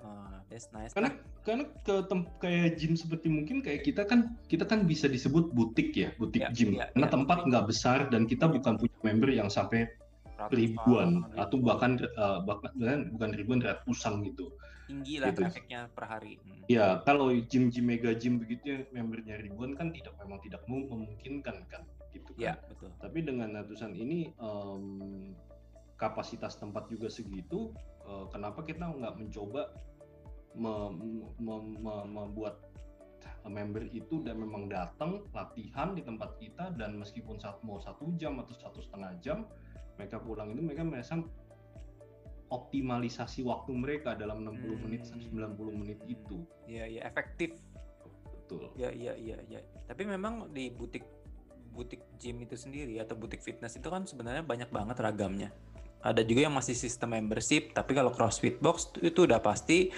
Ah, 0.00 0.40
that's 0.48 0.72
nice. 0.72 0.96
karena 0.96 1.12
karena 1.44 1.64
ke 1.84 1.94
tem- 2.08 2.30
kayak 2.40 2.80
gym 2.80 2.96
seperti 2.96 3.28
mungkin 3.28 3.60
kayak 3.60 3.84
kita 3.84 4.08
kan 4.08 4.32
kita 4.48 4.64
kan 4.64 4.88
bisa 4.88 5.10
disebut 5.12 5.52
butik 5.52 5.92
ya 5.92 6.08
butik 6.16 6.40
Ya, 6.40 6.48
gym 6.56 6.72
ya, 6.80 6.88
karena 6.96 7.08
ya, 7.10 7.12
tempat 7.12 7.38
nggak 7.44 7.64
besar 7.68 8.08
dan 8.08 8.24
kita 8.24 8.48
bukan 8.48 8.80
punya 8.80 8.96
member 9.04 9.28
yang 9.28 9.52
sampai 9.52 9.92
ribuan 10.48 11.28
atau 11.36 11.60
bahkan 11.60 12.00
uh, 12.16 12.40
bahkan 12.48 12.72
bukan 13.12 13.30
ribuan 13.36 13.60
ratusan 13.60 14.24
gitu 14.24 14.48
tinggi 14.90 15.14
lah 15.22 15.30
gitu. 15.30 15.46
trafiknya 15.46 15.80
per 15.94 16.04
hari. 16.10 16.42
Hmm. 16.42 16.66
Ya, 16.66 16.98
kalau 17.06 17.30
gym-gym 17.30 17.86
mega 17.86 18.10
gym 18.18 18.42
begitu 18.42 18.74
ya 18.74 18.78
membernya 18.90 19.38
ribuan 19.38 19.78
kan 19.78 19.94
tidak 19.94 20.18
memang 20.18 20.42
tidak 20.42 20.62
memungkinkan 20.66 21.62
kan 21.70 21.86
gitu 22.10 22.34
kan. 22.34 22.42
Ya, 22.42 22.52
betul. 22.66 22.90
Tapi 22.98 23.18
dengan 23.22 23.54
ratusan 23.54 23.94
ini 23.94 24.34
um, 24.42 25.30
kapasitas 25.94 26.58
tempat 26.58 26.90
juga 26.90 27.06
segitu, 27.06 27.70
uh, 28.02 28.26
kenapa 28.34 28.66
kita 28.66 28.90
nggak 28.90 29.14
mencoba 29.14 29.70
membuat 30.58 32.58
member 33.46 33.86
itu 33.94 34.26
dan 34.26 34.42
memang 34.42 34.66
datang 34.66 35.22
latihan 35.30 35.94
di 35.94 36.02
tempat 36.02 36.34
kita 36.42 36.74
dan 36.74 36.98
meskipun 36.98 37.38
saat 37.38 37.62
mau 37.62 37.78
satu 37.78 38.10
jam 38.18 38.42
atau 38.42 38.58
satu 38.58 38.82
setengah 38.82 39.14
jam 39.22 39.46
mereka 40.00 40.16
pulang 40.16 40.48
itu 40.56 40.64
mereka 40.64 40.80
merasa 40.80 41.20
optimalisasi 42.50 43.46
waktu 43.46 43.70
mereka 43.76 44.16
dalam 44.18 44.42
60 44.42 44.56
hmm. 44.56 44.80
menit 44.82 45.02
90 45.06 45.80
menit 45.80 45.98
itu. 46.08 46.42
Iya, 46.66 46.84
iya 46.88 47.00
efektif. 47.06 47.60
Betul. 48.26 48.74
Iya, 48.74 48.90
iya, 48.90 49.12
iya, 49.14 49.36
iya. 49.46 49.60
Tapi 49.86 50.02
memang 50.08 50.50
di 50.50 50.72
butik 50.74 51.06
butik 51.70 52.02
gym 52.18 52.42
itu 52.42 52.58
sendiri 52.58 52.98
atau 52.98 53.14
butik 53.14 53.38
fitness 53.38 53.78
itu 53.78 53.86
kan 53.86 54.02
sebenarnya 54.02 54.42
banyak 54.42 54.74
banget 54.74 54.98
ragamnya. 54.98 55.54
Ada 56.02 56.26
juga 56.26 56.50
yang 56.50 56.56
masih 56.56 56.74
sistem 56.74 57.14
membership, 57.14 57.70
tapi 57.76 57.94
kalau 57.94 58.10
CrossFit 58.10 58.58
Box 58.58 58.90
itu 59.04 59.28
udah 59.28 59.38
pasti 59.38 59.92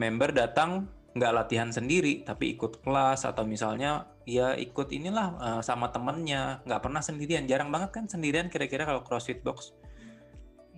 member 0.00 0.32
datang 0.32 0.88
nggak 1.12 1.32
latihan 1.34 1.68
sendiri, 1.68 2.24
tapi 2.24 2.56
ikut 2.56 2.80
kelas 2.80 3.26
atau 3.26 3.42
misalnya 3.44 4.06
ya 4.28 4.52
ikut 4.52 4.92
inilah 4.92 5.28
uh, 5.40 5.62
sama 5.64 5.88
temennya, 5.88 6.60
nggak 6.68 6.84
pernah 6.84 7.00
sendirian. 7.00 7.48
Jarang 7.48 7.72
banget 7.72 7.96
kan 7.96 8.04
sendirian 8.04 8.52
kira-kira 8.52 8.84
kalau 8.84 9.00
CrossFit 9.00 9.40
Box 9.40 9.72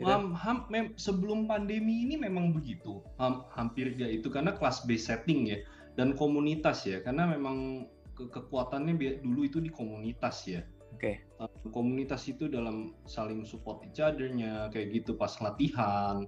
Um, 0.00 0.33
ham, 0.33 0.64
mem, 0.73 0.97
sebelum 0.97 1.45
pandemi 1.45 2.09
ini 2.09 2.16
memang 2.16 2.57
begitu, 2.57 3.04
ham, 3.21 3.45
hampir 3.52 3.92
ya 4.00 4.09
itu 4.09 4.33
karena 4.33 4.57
kelas 4.57 4.88
based 4.88 5.12
setting 5.12 5.52
ya 5.52 5.61
dan 5.92 6.16
komunitas 6.16 6.88
ya, 6.88 7.04
karena 7.04 7.28
memang 7.28 7.85
ke 8.16 8.25
kekuatannya 8.33 8.97
dulu 9.21 9.45
itu 9.45 9.61
di 9.61 9.69
komunitas 9.69 10.49
ya. 10.49 10.64
Oke. 10.97 11.21
Okay. 11.21 11.37
Um, 11.37 11.69
komunitas 11.69 12.25
itu 12.33 12.49
dalam 12.49 12.97
saling 13.04 13.45
support 13.45 13.85
each 13.85 14.00
other-nya 14.00 14.73
kayak 14.73 14.88
gitu 15.04 15.21
pas 15.21 15.37
latihan. 15.45 16.25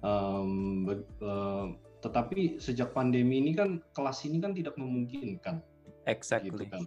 Um, 0.00 0.88
uh, 1.20 1.76
tetapi 2.00 2.56
sejak 2.56 2.96
pandemi 2.96 3.40
ini 3.44 3.52
kan 3.52 3.84
kelas 3.92 4.24
ini 4.24 4.40
kan 4.40 4.56
tidak 4.56 4.80
memungkinkan. 4.80 5.60
Exactly. 6.04 6.52
Gitu 6.52 6.64
kan. 6.68 6.82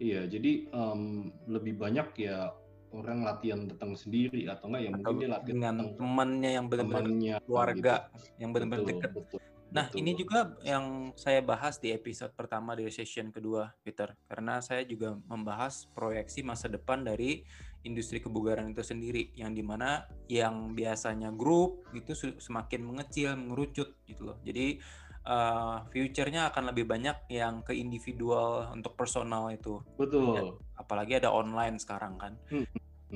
Iya, 0.00 0.24
jadi 0.24 0.72
um, 0.72 1.28
lebih 1.44 1.76
banyak 1.76 2.08
ya 2.24 2.56
orang 2.90 3.22
latihan 3.22 3.70
datang 3.70 3.94
sendiri 3.94 4.50
atau 4.50 4.66
enggak 4.70 4.82
ya 4.82 4.90
mungkin 4.90 5.14
dia 5.20 5.30
latihan 5.30 5.54
dengan 5.54 5.76
temannya 5.94 6.50
yang 6.58 6.66
benar-benar 6.66 7.06
keluarga 7.46 7.94
gitu. 8.10 8.40
yang 8.40 8.50
benar-benar 8.50 8.86
dekat. 8.86 9.10
Betul, 9.14 9.38
nah 9.70 9.86
betul. 9.86 10.00
ini 10.02 10.12
juga 10.18 10.38
yang 10.66 11.14
saya 11.14 11.40
bahas 11.44 11.78
di 11.78 11.94
episode 11.94 12.34
pertama 12.34 12.74
dari 12.74 12.90
session 12.90 13.30
kedua, 13.30 13.70
Peter, 13.86 14.10
karena 14.26 14.58
saya 14.58 14.82
juga 14.82 15.14
membahas 15.30 15.86
proyeksi 15.94 16.42
masa 16.42 16.66
depan 16.66 17.06
dari 17.06 17.46
industri 17.86 18.18
kebugaran 18.20 18.68
itu 18.74 18.82
sendiri, 18.82 19.30
yang 19.38 19.54
di 19.54 19.62
mana 19.62 20.04
yang 20.26 20.74
biasanya 20.74 21.30
grup 21.32 21.86
gitu 21.94 22.12
semakin 22.42 22.84
mengecil, 22.84 23.38
mengerucut 23.38 23.94
gitu 24.04 24.34
loh. 24.34 24.36
Jadi 24.42 24.82
uh, 25.26 25.84
future-nya 25.90 26.52
akan 26.52 26.72
lebih 26.72 26.88
banyak 26.88 27.28
yang 27.32 27.60
ke 27.60 27.76
individual 27.76 28.70
untuk 28.72 28.96
personal 28.96 29.50
itu. 29.52 29.80
Betul. 29.96 30.36
Ya, 30.36 30.42
apalagi 30.80 31.12
ada 31.20 31.30
online 31.32 31.76
sekarang 31.80 32.16
kan. 32.16 32.32
Hmm. 32.48 32.66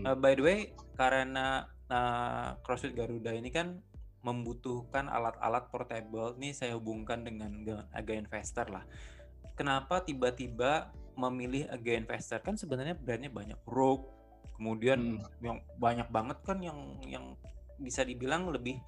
Uh, 0.02 0.16
by 0.18 0.34
the 0.34 0.42
way, 0.42 0.58
karena 0.98 1.70
uh, 1.88 2.58
CrossFit 2.66 2.98
Garuda 2.98 3.30
ini 3.32 3.48
kan 3.48 3.78
membutuhkan 4.24 5.06
alat-alat 5.06 5.68
portable. 5.68 6.34
Ini 6.40 6.56
saya 6.56 6.72
hubungkan 6.74 7.22
dengan, 7.22 7.52
dengan 7.60 7.86
Aga 7.92 8.16
Investor 8.16 8.72
lah. 8.72 8.84
Kenapa 9.54 10.02
tiba-tiba 10.02 10.90
memilih 11.14 11.68
Aga 11.70 11.92
Investor? 11.94 12.40
Kan 12.40 12.56
sebenarnya 12.56 12.96
brandnya 12.96 13.30
banyak. 13.30 13.60
Rogue, 13.68 14.08
kemudian 14.56 15.20
hmm. 15.20 15.44
yang 15.44 15.58
banyak 15.76 16.08
banget 16.08 16.38
kan 16.42 16.58
yang 16.64 16.98
yang 17.04 17.36
bisa 17.78 18.06
dibilang 18.06 18.48
lebih 18.48 18.80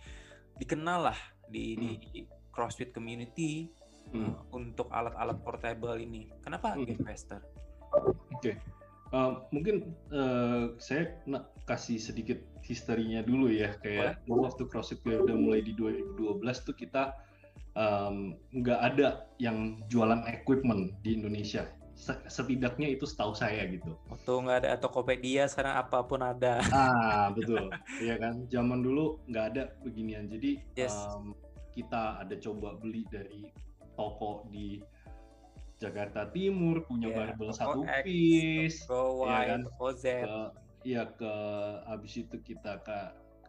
dikenal 0.57 1.13
lah 1.13 1.19
di, 1.51 1.77
hmm. 1.77 1.97
di 2.01 2.21
CrossFit 2.51 2.91
community 2.91 3.69
hmm. 4.13 4.21
uh, 4.23 4.35
untuk 4.57 4.89
alat-alat 4.91 5.39
portable 5.43 5.97
ini. 5.99 6.29
Kenapa 6.43 6.75
hmm. 6.75 6.83
Aga 6.83 6.93
Investor? 6.97 7.41
Oke. 7.93 8.15
Okay. 8.41 8.55
Uh, 9.15 9.39
mungkin 9.55 9.95
uh, 10.11 10.75
saya 10.83 11.15
nak 11.31 11.55
kasih 11.63 12.03
sedikit 12.03 12.43
historinya 12.67 13.23
dulu 13.23 13.47
ya 13.47 13.79
kayak 13.79 14.19
Boleh. 14.27 14.51
waktu 14.51 14.67
CrossFit 14.67 14.99
udah 15.07 15.39
mulai 15.39 15.63
di 15.63 15.79
2012 15.79 16.43
tuh 16.67 16.75
kita 16.75 17.15
nggak 18.51 18.81
um, 18.81 18.87
ada 18.89 19.29
yang 19.39 19.79
jualan 19.87 20.27
equipment 20.27 20.97
di 21.07 21.15
Indonesia 21.23 21.71
setidaknya 22.29 22.93
itu 22.93 23.09
setahu 23.09 23.33
saya 23.33 23.65
gitu. 23.73 23.97
Waktu 24.13 24.33
nggak 24.37 24.59
ada 24.63 24.77
Tokopedia 24.77 25.49
sekarang 25.49 25.81
apa 25.81 26.05
pun 26.05 26.21
ada. 26.21 26.61
Ah 26.71 27.29
betul, 27.37 27.73
ya 28.05 28.21
kan. 28.21 28.45
Zaman 28.53 28.85
dulu 28.85 29.17
nggak 29.33 29.47
ada 29.57 29.63
beginian. 29.81 30.29
Jadi 30.29 30.61
yes. 30.77 30.93
um, 30.93 31.33
kita 31.73 32.21
ada 32.21 32.37
coba 32.37 32.77
beli 32.77 33.09
dari 33.09 33.49
toko 33.97 34.45
di 34.53 34.85
Jakarta 35.77 36.29
Timur 36.33 36.85
punya 36.89 37.13
yeah, 37.13 37.17
barbel 37.17 37.53
satu 37.53 37.85
X, 37.85 38.05
piece, 38.05 38.79
Go 38.89 39.29
ya 39.29 39.57
kan? 39.57 39.63
Go 39.77 39.89
Z. 39.93 40.05
Ke, 40.25 40.37
ya 40.85 41.03
ke 41.17 41.33
habis 41.89 42.13
itu 42.17 42.37
kita 42.41 42.81
ke 42.85 42.99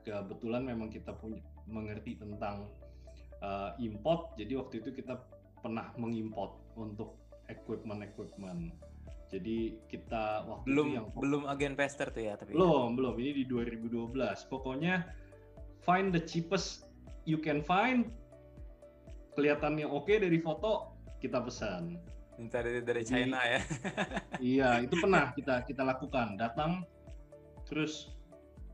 kebetulan 0.07 0.63
memang 0.63 0.87
kita 0.87 1.11
punya 1.15 1.43
mengerti 1.67 2.15
tentang 2.15 2.71
uh, 3.43 3.75
import, 3.79 4.31
jadi 4.39 4.55
waktu 4.59 4.79
itu 4.79 4.95
kita 4.95 5.19
pernah 5.59 5.91
mengimport 5.99 6.55
untuk 6.79 7.19
equipment 7.47 8.03
equipment. 8.03 8.75
Jadi 9.27 9.75
kita 9.91 10.47
waktu 10.47 10.65
belum 10.71 10.87
itu 10.87 10.95
yang 10.95 11.05
belum 11.11 11.43
agen 11.51 11.73
pester 11.75 12.07
tuh 12.15 12.23
ya 12.23 12.39
tapi 12.39 12.55
ya? 12.55 12.63
belum 12.63 12.95
belum. 12.95 13.13
Ini 13.19 13.31
di 13.35 13.43
2012 13.43 14.15
pokoknya 14.47 15.03
find 15.83 16.15
the 16.15 16.23
cheapest 16.23 16.87
you 17.27 17.39
can 17.39 17.59
find. 17.59 18.07
Kelihatannya 19.35 19.85
oke 19.85 20.07
okay 20.07 20.23
dari 20.23 20.39
foto 20.39 20.95
kita 21.19 21.43
pesan. 21.43 21.99
Minta 22.39 22.63
dari 22.63 22.79
dari 22.79 23.03
China 23.03 23.43
ya. 23.43 23.59
iya 24.55 24.69
itu 24.79 24.95
pernah 24.95 25.35
kita 25.35 25.67
kita 25.67 25.83
lakukan. 25.83 26.39
Datang 26.39 26.87
terus 27.67 28.15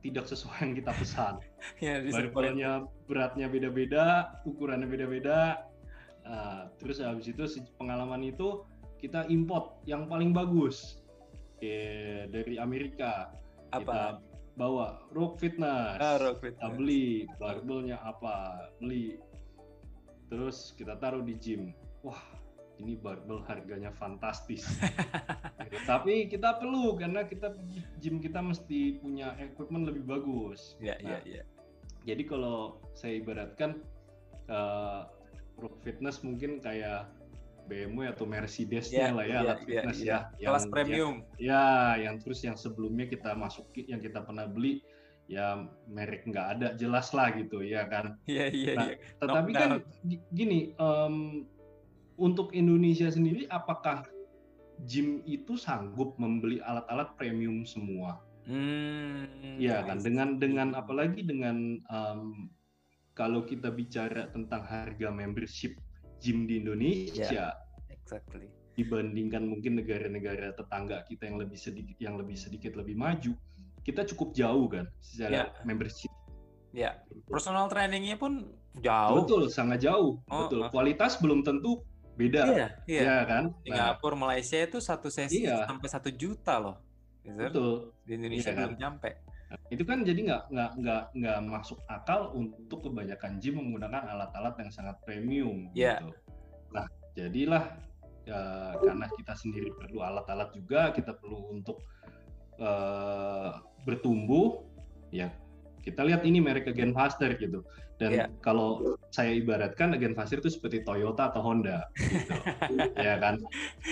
tidak 0.06 0.30
sesuai 0.30 0.70
yang 0.70 0.74
kita 0.78 0.94
pesan. 0.94 1.42
Ya, 1.80 2.04
beratnya 3.08 3.48
beda-beda 3.48 4.36
ukurannya 4.44 4.84
beda-beda 4.84 5.64
nah, 6.24 6.72
terus 6.80 7.04
habis 7.04 7.30
itu 7.30 7.44
pengalaman 7.78 8.24
itu 8.24 8.64
kita 9.00 9.28
import 9.28 9.84
yang 9.84 10.08
paling 10.08 10.32
bagus 10.32 11.04
Oke, 11.60 12.28
dari 12.28 12.60
Amerika 12.60 13.32
apa 13.72 13.80
kita 13.80 14.02
bawa 14.54 15.02
Rock 15.16 15.40
Fitness, 15.40 15.98
ah, 15.98 16.20
Rock 16.20 16.44
Fitness. 16.44 16.60
kita 16.60 16.68
beli 16.76 17.08
barbelnya 17.40 17.98
apa 18.04 18.68
beli 18.84 19.16
terus 20.28 20.76
kita 20.76 21.00
taruh 21.00 21.24
di 21.24 21.40
gym 21.40 21.72
wah 22.04 22.20
ini 22.82 22.98
barbel 22.98 23.40
harganya 23.46 23.94
fantastis. 23.96 24.66
Tapi 25.90 26.28
kita 26.28 26.58
perlu 26.58 26.98
karena 26.98 27.24
kita 27.24 27.54
gym 28.02 28.18
kita 28.18 28.42
mesti 28.42 28.98
punya 29.00 29.38
equipment 29.38 29.88
lebih 29.88 30.04
bagus. 30.04 30.76
Iya, 30.82 30.98
iya, 31.00 31.18
iya. 31.24 31.44
Jadi 32.04 32.24
kalau 32.28 32.84
saya 32.98 33.22
ibaratkan 33.22 33.80
uh, 34.52 35.08
Rock 35.64 35.80
Fitness 35.82 36.20
mungkin 36.22 36.60
kayak 36.60 37.08
BMW 37.72 38.12
atau 38.12 38.28
Mercedes-nya 38.28 39.08
yeah, 39.08 39.16
lah 39.16 39.26
ya, 39.26 39.32
yeah, 39.32 39.40
alat 39.40 39.56
yeah, 39.56 39.64
fitness 39.64 40.00
yeah, 40.04 40.08
ya. 40.12 40.20
Yang, 40.20 40.52
Kelas 40.52 40.66
premium. 40.68 41.16
Ya, 41.40 41.40
ya, 41.40 41.64
yang 42.04 42.16
terus 42.20 42.40
yang 42.44 42.58
sebelumnya 42.60 43.06
kita 43.08 43.32
masukin, 43.40 43.88
yang 43.88 44.02
kita 44.04 44.20
pernah 44.20 44.46
beli, 44.52 44.84
ya 45.32 45.64
merek 45.88 46.28
nggak 46.28 46.48
ada 46.60 46.68
jelas 46.76 47.16
lah 47.16 47.32
gitu 47.32 47.64
ya 47.64 47.88
kan. 47.88 48.20
Iya, 48.28 48.46
iya, 48.52 48.74
nah, 48.76 48.88
iya. 48.92 48.96
Tetapi 49.24 49.52
kan 49.56 49.70
gini, 50.36 50.76
um, 50.76 51.48
untuk 52.20 52.52
Indonesia 52.52 53.08
sendiri 53.08 53.48
apakah 53.48 54.04
gym 54.84 55.24
itu 55.24 55.56
sanggup 55.56 56.20
membeli 56.20 56.60
alat-alat 56.60 57.16
premium 57.16 57.64
semua? 57.64 58.20
Hmm, 58.44 59.56
ya 59.56 59.88
kan 59.88 60.04
dengan 60.04 60.36
dengan 60.36 60.76
apalagi 60.76 61.24
dengan 61.24 61.80
um, 61.88 62.52
kalau 63.14 63.46
kita 63.46 63.70
bicara 63.70 64.30
tentang 64.34 64.66
harga 64.66 65.14
membership 65.14 65.78
gym 66.18 66.50
di 66.50 66.62
Indonesia, 66.62 67.30
yeah, 67.30 67.54
exactly. 67.94 68.50
dibandingkan 68.74 69.46
mungkin 69.46 69.78
negara-negara 69.78 70.58
tetangga 70.58 71.06
kita 71.06 71.30
yang 71.30 71.38
lebih 71.38 71.60
sedikit 71.60 71.98
yang 72.02 72.18
lebih 72.18 72.38
sedikit 72.38 72.74
lebih 72.74 72.98
maju, 72.98 73.38
kita 73.86 74.06
cukup 74.14 74.34
jauh 74.34 74.66
kan 74.70 74.86
secara 75.02 75.48
yeah. 75.48 75.48
membership. 75.66 76.10
Ya, 76.74 76.80
yeah. 76.82 76.94
personal 77.30 77.70
trainingnya 77.70 78.18
pun 78.18 78.50
jauh. 78.82 79.22
Betul, 79.22 79.54
sangat 79.54 79.86
jauh. 79.86 80.18
Oh, 80.26 80.50
betul. 80.50 80.66
Uh. 80.66 80.70
Kualitas 80.74 81.22
belum 81.22 81.46
tentu 81.46 81.86
beda 82.14 82.42
iya, 82.54 82.68
iya. 82.86 83.02
Ya, 83.02 83.18
kan 83.26 83.44
Singapura 83.66 84.14
nah, 84.14 84.20
Malaysia 84.30 84.58
itu 84.62 84.78
satu 84.78 85.10
sesi 85.10 85.46
iya. 85.46 85.66
sampai 85.66 85.88
satu 85.90 86.10
juta 86.14 86.62
loh 86.62 86.78
betul 87.24 87.96
di 88.06 88.20
Indonesia 88.20 88.54
iya, 88.54 88.58
belum 88.60 88.74
kan? 88.78 88.80
nyampe 88.80 89.10
itu 89.70 89.84
kan 89.86 90.06
jadi 90.06 90.20
nggak 90.30 90.44
nggak 90.54 90.72
nggak 90.82 91.04
nggak 91.18 91.38
masuk 91.50 91.80
akal 91.90 92.34
untuk 92.34 92.86
kebanyakan 92.90 93.42
gym 93.42 93.58
menggunakan 93.58 94.06
alat-alat 94.06 94.56
yang 94.62 94.72
sangat 94.74 94.96
premium 95.06 95.70
yeah. 95.74 96.02
gitu. 96.02 96.14
Nah, 96.74 96.86
jadilah 97.14 97.74
ya, 98.26 98.40
karena 98.82 99.06
kita 99.14 99.34
sendiri 99.38 99.70
perlu 99.74 100.02
alat-alat 100.02 100.50
juga, 100.54 100.90
kita 100.94 101.18
perlu 101.18 101.54
untuk 101.54 101.82
uh, 102.58 103.62
bertumbuh, 103.86 104.66
ya 105.14 105.30
kita 105.84 106.02
lihat 106.06 106.24
ini 106.24 106.40
merek 106.40 106.72
Again 106.72 106.96
Faster 106.96 107.36
gitu. 107.36 107.62
Dan 108.02 108.10
yeah. 108.10 108.28
kalau 108.42 108.98
saya 109.14 109.38
ibaratkan 109.38 109.94
Again 109.94 110.18
Faster 110.18 110.42
itu 110.42 110.50
seperti 110.50 110.82
Toyota 110.82 111.30
atau 111.30 111.46
Honda, 111.46 111.86
gitu. 111.98 112.34
ya 113.06 113.22
kan, 113.22 113.38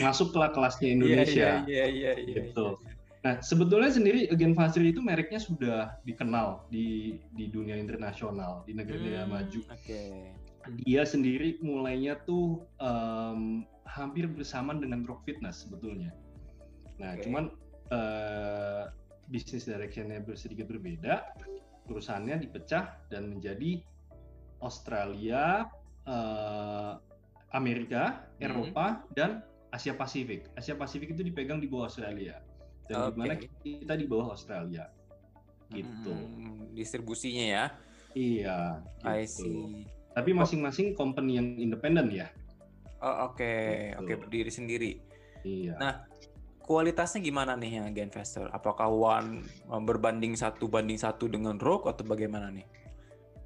masuklah 0.02 0.50
kelasnya 0.50 0.90
iya, 0.90 0.96
Indonesia, 0.98 1.38
yeah, 1.38 1.58
yeah, 1.70 1.88
yeah, 1.90 2.16
yeah, 2.18 2.36
gitu. 2.50 2.82
Yeah, 2.82 3.01
Nah, 3.22 3.38
sebetulnya 3.38 3.94
sendiri 3.94 4.26
Again 4.34 4.58
Faster 4.58 4.82
itu 4.82 4.98
mereknya 4.98 5.38
sudah 5.38 5.94
dikenal 6.10 6.66
di 6.74 7.22
di 7.38 7.54
dunia 7.54 7.78
internasional, 7.78 8.66
di 8.66 8.74
negara-negara 8.74 9.30
hmm, 9.30 9.34
maju. 9.34 9.62
Okay. 9.78 10.34
Dia 10.86 11.06
sendiri 11.06 11.62
mulainya 11.62 12.18
tuh 12.26 12.66
um, 12.82 13.62
hampir 13.86 14.26
bersamaan 14.26 14.82
dengan 14.82 15.06
Rock 15.06 15.22
Fitness 15.30 15.62
sebetulnya. 15.66 16.10
Nah, 16.98 17.14
okay. 17.14 17.30
cuman 17.30 17.54
uh, 17.94 18.90
bisnis 19.30 19.70
directionnya 19.70 20.26
sedikit 20.34 20.66
berbeda. 20.66 21.22
Perusahaannya 21.86 22.42
dipecah 22.42 23.06
dan 23.14 23.38
menjadi 23.38 23.86
Australia, 24.66 25.70
uh, 26.10 26.98
Amerika, 27.54 28.26
hmm. 28.42 28.50
Eropa, 28.50 29.06
dan 29.14 29.46
Asia 29.70 29.94
Pasifik. 29.94 30.50
Asia 30.58 30.74
Pasifik 30.74 31.14
itu 31.14 31.22
dipegang 31.22 31.62
di 31.62 31.70
bawah 31.70 31.86
Australia 31.86 32.42
dan 32.92 33.08
okay. 33.08 33.16
gimana 33.16 33.36
kita 33.64 33.94
di 33.96 34.06
bawah 34.06 34.36
Australia? 34.36 34.92
Gitu. 35.72 36.12
Hmm, 36.12 36.76
distribusinya 36.76 37.46
ya? 37.48 37.66
Iya 38.12 38.84
gitu. 38.84 39.08
I 39.08 39.24
see. 39.24 39.88
Tapi 40.12 40.36
masing-masing 40.36 40.92
company 41.00 41.40
yang 41.40 41.48
independen 41.56 42.12
ya? 42.12 42.28
Oh, 43.00 43.32
oke. 43.32 43.40
Okay. 43.40 43.96
gitu. 43.96 44.04
oke 44.04 44.06
okay, 44.12 44.16
berdiri 44.20 44.52
sendiri. 44.52 44.92
Iya. 45.48 45.80
Nah 45.80 45.94
kualitasnya 46.62 47.20
gimana 47.20 47.58
nih 47.58 47.82
yang 47.82 47.92
investor 47.92 48.48
apakah 48.54 48.88
one 48.88 49.44
berbanding 49.84 50.38
satu 50.38 50.70
banding 50.70 50.96
satu 50.96 51.28
dengan 51.28 51.58
Rock 51.58 51.90
atau 51.90 52.04
bagaimana 52.06 52.54
nih? 52.54 52.68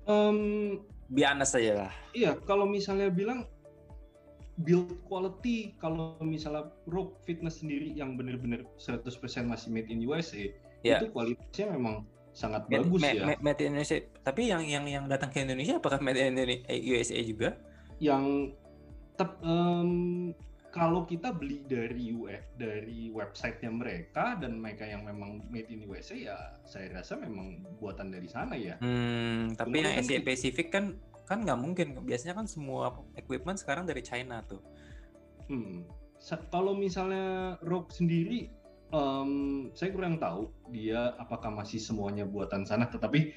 Um, 0.06 0.82
biasa 1.10 1.58
saja 1.58 1.74
lah. 1.86 1.94
iya 2.14 2.38
kalau 2.46 2.70
misalnya 2.70 3.10
bilang 3.10 3.50
build 4.64 4.96
quality 5.04 5.76
kalau 5.84 6.16
misalnya 6.24 6.72
Rogue 6.88 7.20
Fitness 7.28 7.60
sendiri 7.60 7.92
yang 7.92 8.16
benar-benar 8.16 8.64
100% 8.80 9.04
masih 9.44 9.68
made 9.74 9.92
in 9.92 10.00
USA 10.08 10.48
yeah. 10.86 11.02
itu 11.02 11.12
kualitasnya 11.12 11.76
memang 11.76 12.08
sangat 12.36 12.68
made, 12.68 12.88
bagus 12.88 13.02
made, 13.02 13.18
ya. 13.20 13.26
Made 13.40 13.60
in 13.64 13.68
Indonesia. 13.74 13.98
Tapi 14.22 14.42
yang 14.52 14.64
yang 14.68 14.86
yang 14.86 15.06
datang 15.08 15.32
ke 15.32 15.42
Indonesia 15.42 15.80
apakah 15.80 16.00
made 16.04 16.20
in 16.20 16.36
USA 16.68 17.20
juga? 17.24 17.56
Yang 18.00 18.56
tep, 19.16 19.40
um, 19.40 20.36
kalau 20.76 21.08
kita 21.08 21.32
beli 21.32 21.64
dari 21.64 22.12
UF 22.12 22.44
dari 22.60 23.08
websitenya 23.08 23.72
mereka 23.72 24.36
dan 24.36 24.60
mereka 24.60 24.84
yang 24.84 25.08
memang 25.08 25.40
made 25.48 25.72
in 25.72 25.88
USA 25.88 26.20
ya 26.20 26.38
saya 26.68 26.92
rasa 26.92 27.16
memang 27.16 27.64
buatan 27.80 28.12
dari 28.12 28.28
sana 28.28 28.60
ya. 28.60 28.76
Hmm, 28.84 29.56
tapi 29.56 29.80
Cuma 29.80 29.88
yang 29.88 30.04
Asia 30.04 30.20
Pacific 30.20 30.68
kan 30.76 31.00
kan 31.25 31.44
nggak 31.44 31.60
mungkin. 31.60 31.88
Biasanya 32.05 32.38
kan 32.38 32.46
semua 32.46 32.94
equipment 33.17 33.58
sekarang 33.58 33.89
dari 33.89 34.01
China 34.05 34.41
tuh. 34.46 34.62
Hmm. 35.46 35.86
kalau 36.50 36.74
misalnya 36.74 37.53
Rock 37.62 37.94
sendiri 37.94 38.50
um, 38.89 39.70
saya 39.77 39.94
kurang 39.94 40.17
tahu 40.17 40.50
dia 40.74 41.13
apakah 41.22 41.53
masih 41.53 41.77
semuanya 41.77 42.25
buatan 42.25 42.65
sana. 42.65 42.89
Tetapi 42.89 43.34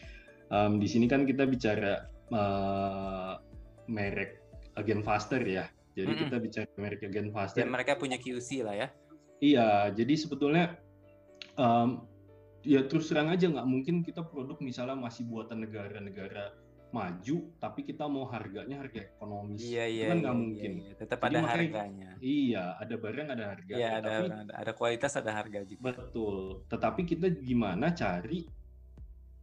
um, 0.48 0.80
di 0.80 0.88
sini 0.88 1.04
kan 1.04 1.28
kita 1.28 1.44
bicara 1.44 2.08
uh, 2.32 3.36
merek 3.88 4.40
Again 4.80 5.04
Faster 5.04 5.42
ya. 5.44 5.68
Jadi 5.98 6.06
mm 6.06 6.16
-hmm. 6.16 6.24
kita 6.30 6.36
bicara 6.38 6.68
merek 6.78 7.00
Again 7.04 7.28
Faster. 7.34 7.60
Dan 7.60 7.74
mereka 7.74 7.98
punya 7.98 8.16
QC 8.16 8.64
lah 8.64 8.76
ya. 8.76 8.88
Iya 9.38 9.92
jadi 9.94 10.14
sebetulnya 10.16 10.80
um, 11.58 12.08
ya 12.66 12.86
terus 12.86 13.10
terang 13.10 13.30
aja 13.30 13.46
nggak 13.46 13.68
mungkin 13.68 14.02
kita 14.02 14.26
produk 14.26 14.58
misalnya 14.58 14.98
masih 14.98 15.26
buatan 15.30 15.62
negara-negara 15.62 16.54
maju 16.88 17.36
tapi 17.60 17.80
kita 17.84 18.08
mau 18.08 18.24
harganya 18.28 18.80
harga 18.80 19.04
ekonomis. 19.12 19.60
Iya, 19.60 19.84
iya, 19.84 20.06
itu 20.08 20.10
kan 20.10 20.18
nggak 20.24 20.34
iya, 20.34 20.42
mungkin. 20.42 20.72
iya, 20.72 20.84
iya. 20.88 20.94
tetap 20.96 21.18
Jadi 21.20 21.28
ada 21.28 21.38
makanya, 21.38 21.56
harganya. 21.56 22.10
iya 22.20 22.64
ada 22.80 22.94
barang 22.96 23.28
ada 23.28 23.44
harga. 23.44 23.74
Iya, 23.76 23.88
ada, 24.00 24.10
ada 24.24 24.54
ada 24.56 24.72
kualitas 24.72 25.12
ada 25.20 25.30
harga 25.32 25.60
juga. 25.68 25.82
Betul. 25.92 26.64
Tetapi 26.68 27.00
kita 27.04 27.26
gimana 27.44 27.92
cari 27.92 28.48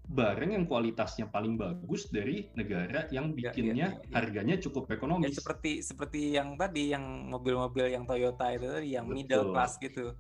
barang 0.06 0.52
yang 0.54 0.66
kualitasnya 0.70 1.26
paling 1.34 1.58
bagus 1.58 2.14
dari 2.14 2.46
negara 2.54 3.10
yang 3.10 3.34
iya, 3.34 3.38
bikinnya 3.50 3.88
ya, 3.90 3.98
ya, 3.98 4.06
ya, 4.06 4.16
harganya 4.22 4.56
cukup 4.62 4.86
ekonomis. 4.94 5.34
ya, 5.34 5.42
seperti 5.42 5.82
seperti 5.82 6.38
yang 6.38 6.54
tadi 6.62 6.94
yang 6.94 7.26
mobil-mobil 7.26 7.90
yang 7.90 8.06
Toyota 8.06 8.54
itu 8.54 8.70
tadi 8.70 8.94
yang 8.94 9.10
betul. 9.10 9.18
middle 9.18 9.46
class 9.54 9.82
gitu. 9.82 10.14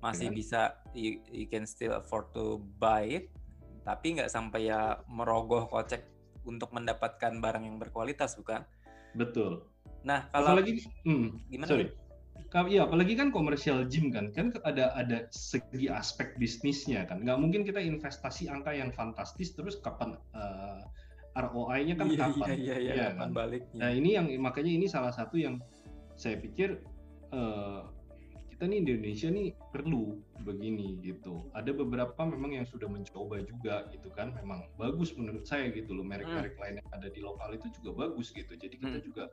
Masih 0.00 0.28
ya. 0.28 0.32
bisa 0.32 0.60
you, 0.92 1.20
you 1.28 1.48
can 1.48 1.64
still 1.64 1.96
afford 1.96 2.28
to 2.32 2.60
buy 2.80 3.04
it 3.04 3.32
tapi 3.86 4.18
nggak 4.18 4.26
sampai 4.26 4.66
ya 4.66 4.98
merogoh 5.06 5.70
kocek 5.70 6.15
untuk 6.46 6.70
mendapatkan 6.72 7.42
barang 7.42 7.66
yang 7.66 7.76
berkualitas, 7.76 8.38
bukan? 8.38 8.62
Betul. 9.18 9.66
Nah, 10.06 10.30
kalau 10.30 10.54
apalagi 10.54 10.86
hmm, 11.02 11.50
gimana? 11.50 11.70
Sorry. 11.70 11.86
Iya, 12.56 12.88
apalagi 12.88 13.20
kan 13.20 13.28
komersial 13.34 13.84
gym 13.84 14.08
kan, 14.08 14.32
kan 14.32 14.48
ada 14.64 14.88
ada 14.96 15.28
segi 15.28 15.92
aspek 15.92 16.40
bisnisnya 16.40 17.04
kan. 17.04 17.20
Nggak 17.20 17.36
mungkin 17.36 17.60
kita 17.68 17.84
investasi 17.84 18.48
angka 18.48 18.72
yang 18.72 18.94
fantastis 18.96 19.52
terus 19.52 19.76
kapan 19.84 20.16
uh, 20.32 20.80
eh, 21.36 21.44
ROI-nya 21.44 22.00
kan 22.00 22.06
iya, 22.08 22.16
kapan? 22.16 22.46
Iya, 22.48 22.56
iya, 22.56 22.76
iya, 22.80 22.94
ya, 22.96 23.08
kan? 23.12 23.36
baliknya. 23.36 23.76
Nah 23.76 23.90
ini 23.92 24.16
yang 24.16 24.26
makanya 24.40 24.72
ini 24.72 24.88
salah 24.88 25.12
satu 25.12 25.36
yang 25.36 25.60
saya 26.16 26.40
pikir 26.40 26.80
uh, 27.36 27.84
kita 28.56 28.72
nih 28.72 28.88
di 28.88 28.92
Indonesia 28.96 29.28
nih 29.28 29.48
perlu 29.68 30.16
begini 30.40 30.96
gitu. 31.04 31.44
Ada 31.52 31.76
beberapa 31.76 32.16
memang 32.24 32.56
yang 32.56 32.64
sudah 32.64 32.88
mencoba 32.88 33.44
juga 33.44 33.84
gitu 33.92 34.08
kan, 34.16 34.32
memang 34.32 34.64
bagus 34.80 35.12
menurut 35.12 35.44
saya 35.44 35.68
gitu 35.76 35.92
loh. 35.92 36.00
Merek-merek 36.00 36.56
hmm. 36.56 36.62
lain 36.64 36.74
yang 36.80 36.88
ada 36.88 37.12
di 37.12 37.20
lokal 37.20 37.52
itu 37.52 37.68
juga 37.76 38.08
bagus 38.08 38.32
gitu. 38.32 38.56
Jadi 38.56 38.80
kita 38.80 38.96
hmm. 38.96 39.04
juga 39.04 39.28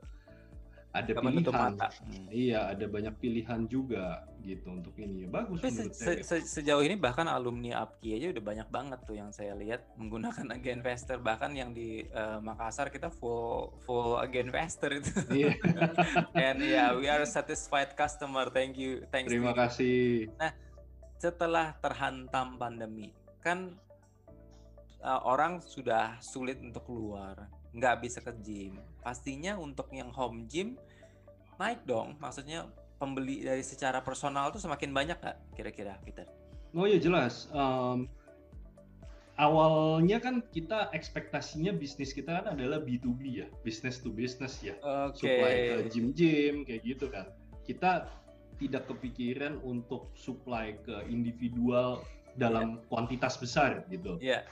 ada 0.93 1.11
pilihan. 1.17 1.73
Hmm. 1.73 2.25
Iya, 2.29 2.59
ada 2.69 2.85
banyak 2.85 3.15
pilihan 3.17 3.65
juga 3.65 4.29
gitu 4.45 4.75
untuk 4.75 4.93
ini 5.01 5.25
ya 5.25 5.29
bagus 5.31 5.57
Tapi 5.63 5.71
menurut 5.73 5.95
se 5.97 6.05
saya. 6.05 6.21
Se 6.21 6.35
sejauh 6.61 6.83
ini 6.85 6.93
bahkan 6.99 7.25
alumni 7.25 7.81
APKI 7.81 8.09
aja 8.19 8.27
udah 8.37 8.43
banyak 8.43 8.67
banget 8.69 8.99
tuh 9.07 9.15
yang 9.17 9.33
saya 9.33 9.57
lihat 9.57 9.81
menggunakan 9.97 10.45
Again 10.59 10.85
Faster 10.85 11.17
bahkan 11.17 11.57
yang 11.57 11.73
di 11.73 12.05
uh, 12.13 12.37
Makassar 12.45 12.93
kita 12.93 13.09
full 13.09 13.73
full 13.81 14.21
Again 14.21 14.53
Faster 14.53 14.93
itu. 14.93 15.11
Iya. 15.33 15.57
And 16.45 16.61
yeah, 16.61 16.93
we 16.93 17.09
are 17.09 17.25
satisfied 17.25 17.97
customer. 17.97 18.53
Thank 18.53 18.77
you. 18.77 19.01
Thanks. 19.09 19.33
Terima 19.33 19.57
kasih. 19.57 20.29
Nah, 20.37 20.53
setelah 21.17 21.73
terhantam 21.81 22.61
pandemi 22.61 23.17
kan 23.41 23.73
uh, 25.01 25.21
orang 25.25 25.57
sudah 25.57 26.21
sulit 26.21 26.61
untuk 26.61 26.85
keluar 26.85 27.49
nggak 27.73 28.05
bisa 28.05 28.21
ke 28.21 28.33
gym 28.45 28.77
pastinya 29.01 29.57
untuk 29.57 29.89
yang 29.89 30.13
home 30.13 30.45
gym 30.45 30.77
naik 31.57 31.81
dong 31.89 32.13
maksudnya 32.21 32.69
pembeli 33.01 33.41
dari 33.43 33.65
secara 33.65 33.99
personal 33.99 34.53
tuh 34.53 34.61
semakin 34.61 34.93
banyak 34.93 35.17
nggak 35.19 35.37
kira-kira 35.57 35.99
Peter? 36.05 36.29
Oh 36.73 36.85
ya 36.85 36.97
jelas 37.01 37.49
um, 37.51 38.07
awalnya 39.41 40.21
kan 40.21 40.45
kita 40.53 40.93
ekspektasinya 40.93 41.73
bisnis 41.73 42.13
kita 42.13 42.41
kan 42.41 42.53
adalah 42.53 42.81
B2B 42.81 43.21
ya, 43.43 43.47
business 43.65 43.97
to 44.01 44.13
business 44.13 44.61
ya, 44.61 44.77
okay. 44.81 45.17
supply 45.17 45.53
ke 45.57 45.77
gym-gym 45.89 46.55
kayak 46.65 46.81
gitu 46.85 47.09
kan. 47.09 47.25
Kita 47.65 48.05
tidak 48.61 48.85
kepikiran 48.85 49.57
untuk 49.65 50.13
supply 50.13 50.77
ke 50.85 51.09
individual 51.09 52.05
dalam 52.37 52.77
yeah. 52.77 52.85
kuantitas 52.89 53.37
besar 53.41 53.81
gitu. 53.89 54.21
Yeah 54.21 54.45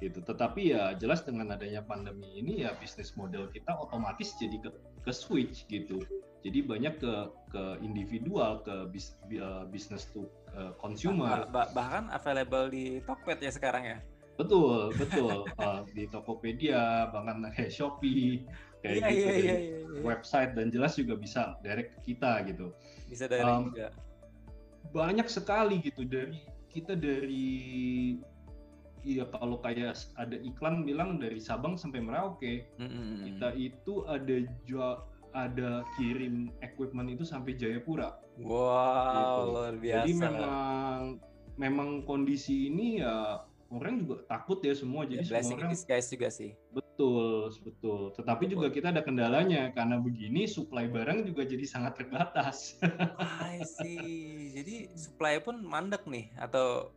gitu. 0.00 0.22
Tetapi 0.22 0.74
ya 0.74 0.94
jelas 0.96 1.22
dengan 1.26 1.54
adanya 1.54 1.82
pandemi 1.84 2.26
ini 2.38 2.66
ya 2.66 2.74
bisnis 2.78 3.14
model 3.14 3.50
kita 3.50 3.74
otomatis 3.74 4.34
jadi 4.38 4.58
ke, 4.62 4.70
ke 5.02 5.12
switch 5.12 5.66
gitu. 5.68 6.02
Jadi 6.46 6.62
banyak 6.62 7.02
ke 7.02 7.12
ke 7.50 7.64
individual, 7.82 8.62
ke 8.62 8.86
bis, 8.94 9.18
uh, 9.42 9.66
business 9.68 10.06
to 10.14 10.30
uh, 10.54 10.70
consumer. 10.78 11.50
Bah, 11.50 11.66
bah, 11.66 11.68
bahkan 11.74 12.04
available 12.14 12.70
di 12.70 13.02
Tokped 13.02 13.42
ya 13.42 13.50
sekarang 13.50 13.84
ya. 13.84 13.98
Betul, 14.38 14.94
betul. 14.94 15.50
uh, 15.58 15.82
di 15.98 16.06
Tokopedia, 16.06 17.10
bahkan 17.10 17.42
kayak 17.58 17.74
Shopee, 17.74 18.46
kayak 18.80 18.94
yeah, 19.02 19.10
gitu 19.10 19.18
yeah, 19.18 19.34
yeah, 19.34 19.38
yeah, 19.42 19.58
yeah. 19.82 20.02
website 20.06 20.54
dan 20.54 20.70
jelas 20.70 20.94
juga 20.94 21.18
bisa 21.18 21.58
direct 21.66 21.98
ke 21.98 22.14
kita 22.14 22.46
gitu. 22.46 22.70
Bisa 23.10 23.26
direct 23.26 23.50
um, 23.50 23.74
juga. 23.74 23.90
Banyak 24.94 25.26
sekali 25.26 25.82
gitu 25.82 26.06
dari 26.06 26.38
kita 26.70 26.94
dari 26.94 28.14
iya 29.08 29.24
kalau 29.32 29.56
kayak 29.64 29.96
ada 30.20 30.36
iklan 30.44 30.84
bilang 30.84 31.16
dari 31.16 31.40
Sabang 31.40 31.80
sampai 31.80 32.04
Merauke 32.04 32.68
mm-hmm. 32.76 33.24
kita 33.24 33.48
itu 33.56 34.04
ada 34.04 34.44
jual 34.68 35.00
ada 35.36 35.84
kirim 35.96 36.48
equipment 36.64 37.12
itu 37.12 37.20
sampai 37.20 37.52
Jayapura. 37.52 38.16
Wow, 38.40 39.12
gitu. 39.12 39.40
luar 39.52 39.74
biasa. 39.76 39.96
Jadi 40.00 40.12
memang 40.16 41.00
memang 41.58 41.88
kondisi 42.08 42.70
ini 42.72 43.02
ya 43.02 43.44
orang 43.68 44.00
juga 44.00 44.24
takut 44.24 44.64
ya 44.64 44.72
semua 44.72 45.04
jadi 45.04 45.20
Ya, 45.20 45.44
semua 45.44 45.60
orang 45.60 45.72
disguise 45.76 46.08
juga 46.08 46.28
sih. 46.32 46.56
betul 46.72 47.52
betul 47.62 48.02
tetapi 48.16 48.48
Betul. 48.48 48.54
juga 48.56 48.66
kita 48.72 48.86
ada 48.90 49.02
kendalanya 49.04 49.70
karena 49.76 50.00
begini 50.00 50.48
supply 50.48 50.88
barang 50.88 51.28
juga 51.28 51.44
jadi 51.44 51.64
sangat 51.68 52.00
terbatas 52.00 52.80
I 53.44 53.60
see. 53.62 54.56
Jadi 54.56 54.88
supply 54.96 55.38
pun 55.44 55.60
mandek 55.60 56.02
nih 56.08 56.32
atau 56.40 56.90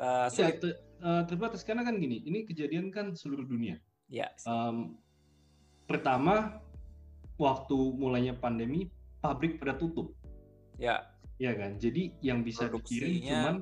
uh, 0.00 0.26
ya 0.26 0.32
sulit. 0.32 0.58
te- 0.58 0.80
eh, 0.80 1.22
terbatas. 1.28 1.60
Karena 1.62 1.84
kan 1.84 2.00
gini 2.00 2.24
ini 2.24 2.48
kejadian 2.48 2.88
kan 2.88 3.12
seluruh 3.12 3.44
dunia. 3.44 3.76
Ya. 4.10 4.32
Em, 4.48 4.98
pertama 5.86 6.58
waktu 7.38 7.78
mulainya 7.94 8.34
pandemi 8.34 8.90
pabrik 9.22 9.60
pada 9.60 9.78
tutup. 9.78 10.16
Ya, 10.80 11.04
ya 11.36 11.52
kan? 11.54 11.76
Jadi 11.78 12.16
yang 12.24 12.42
bisa 12.42 12.66
dikirim 12.66 13.22
cuman 13.22 13.56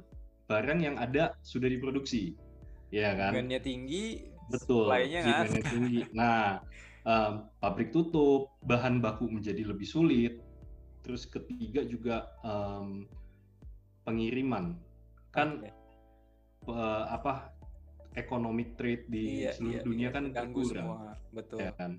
barang 0.49 0.81
yang 0.81 0.97
ada 0.97 1.37
sudah 1.45 1.69
diproduksi. 1.69 2.39
Ya 2.89 3.13
kan? 3.13 3.37
Demandnya 3.37 3.61
tinggi, 3.61 4.33
betul 4.49 4.89
supply-nya 4.89 5.45
tinggi. 5.61 6.09
Nah 6.17 6.65
em, 7.05 7.33
pabrik 7.61 7.93
tutup 7.93 8.57
bahan 8.65 9.05
baku 9.05 9.29
menjadi 9.29 9.69
lebih 9.69 9.85
sulit. 9.85 10.41
Terus 11.05 11.29
ketiga 11.29 11.85
juga 11.85 12.33
em, 12.41 13.05
pengiriman. 14.09 14.73
Kan 15.29 15.61
Oke. 15.61 15.88
Eh, 16.69 17.05
apa 17.09 17.53
economic 18.15 18.75
trade 18.75 19.07
di 19.07 19.47
Iya, 19.47 19.55
seluruh 19.55 19.79
iya, 19.79 19.87
dunia 19.87 20.09
iya, 20.09 20.15
kan 20.15 20.23
terganggu 20.27 20.61
berkurang 20.67 20.87
semua. 20.87 21.13
Betul. 21.31 21.59
ya 21.63 21.73
kan 21.75 21.93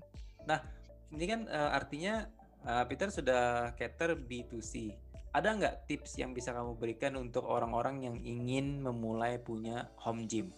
Ini 1.10 1.24
kan 1.26 1.40
uh, 1.50 1.70
artinya 1.74 2.14
uh, 2.62 2.86
Peter 2.86 3.10
sudah 3.10 3.74
cater 3.74 4.14
B2C. 4.14 4.94
Ada 5.34 5.58
nggak 5.58 5.74
tips 5.90 6.22
yang 6.22 6.30
bisa 6.30 6.54
kamu 6.54 6.78
berikan 6.78 7.18
untuk 7.18 7.50
orang-orang 7.50 8.06
yang 8.06 8.16
ingin 8.22 8.78
memulai 8.78 9.42
punya 9.42 9.90
home 9.98 10.30
gym? 10.30 10.54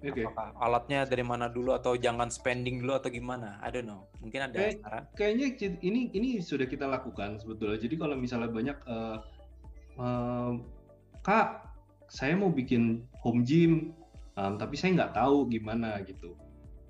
oke 0.00 0.14
Apakah 0.16 0.54
alatnya 0.62 1.04
dari 1.04 1.26
mana 1.26 1.50
dulu 1.50 1.74
atau 1.74 1.98
jangan 1.98 2.30
spending 2.30 2.80
dulu 2.80 2.96
atau 2.96 3.10
gimana? 3.10 3.58
I 3.60 3.74
don't 3.74 3.90
know. 3.90 4.06
Mungkin 4.22 4.46
ada 4.46 4.56
Kayak- 4.56 4.78
saran. 4.78 5.02
kayaknya 5.18 5.46
ini 5.82 6.00
ini 6.14 6.28
sudah 6.38 6.70
kita 6.70 6.86
lakukan 6.86 7.36
sebetulnya. 7.42 7.82
Jadi 7.82 7.94
kalau 7.98 8.14
misalnya 8.14 8.48
banyak 8.48 8.78
eh, 8.86 9.16
em, 9.98 10.52
kak, 11.20 11.69
saya 12.10 12.34
mau 12.34 12.50
bikin 12.50 13.06
home 13.22 13.46
gym, 13.46 13.94
em, 14.34 14.54
tapi 14.58 14.74
saya 14.74 14.98
nggak 14.98 15.14
tahu 15.14 15.46
gimana 15.46 16.02
gitu. 16.02 16.34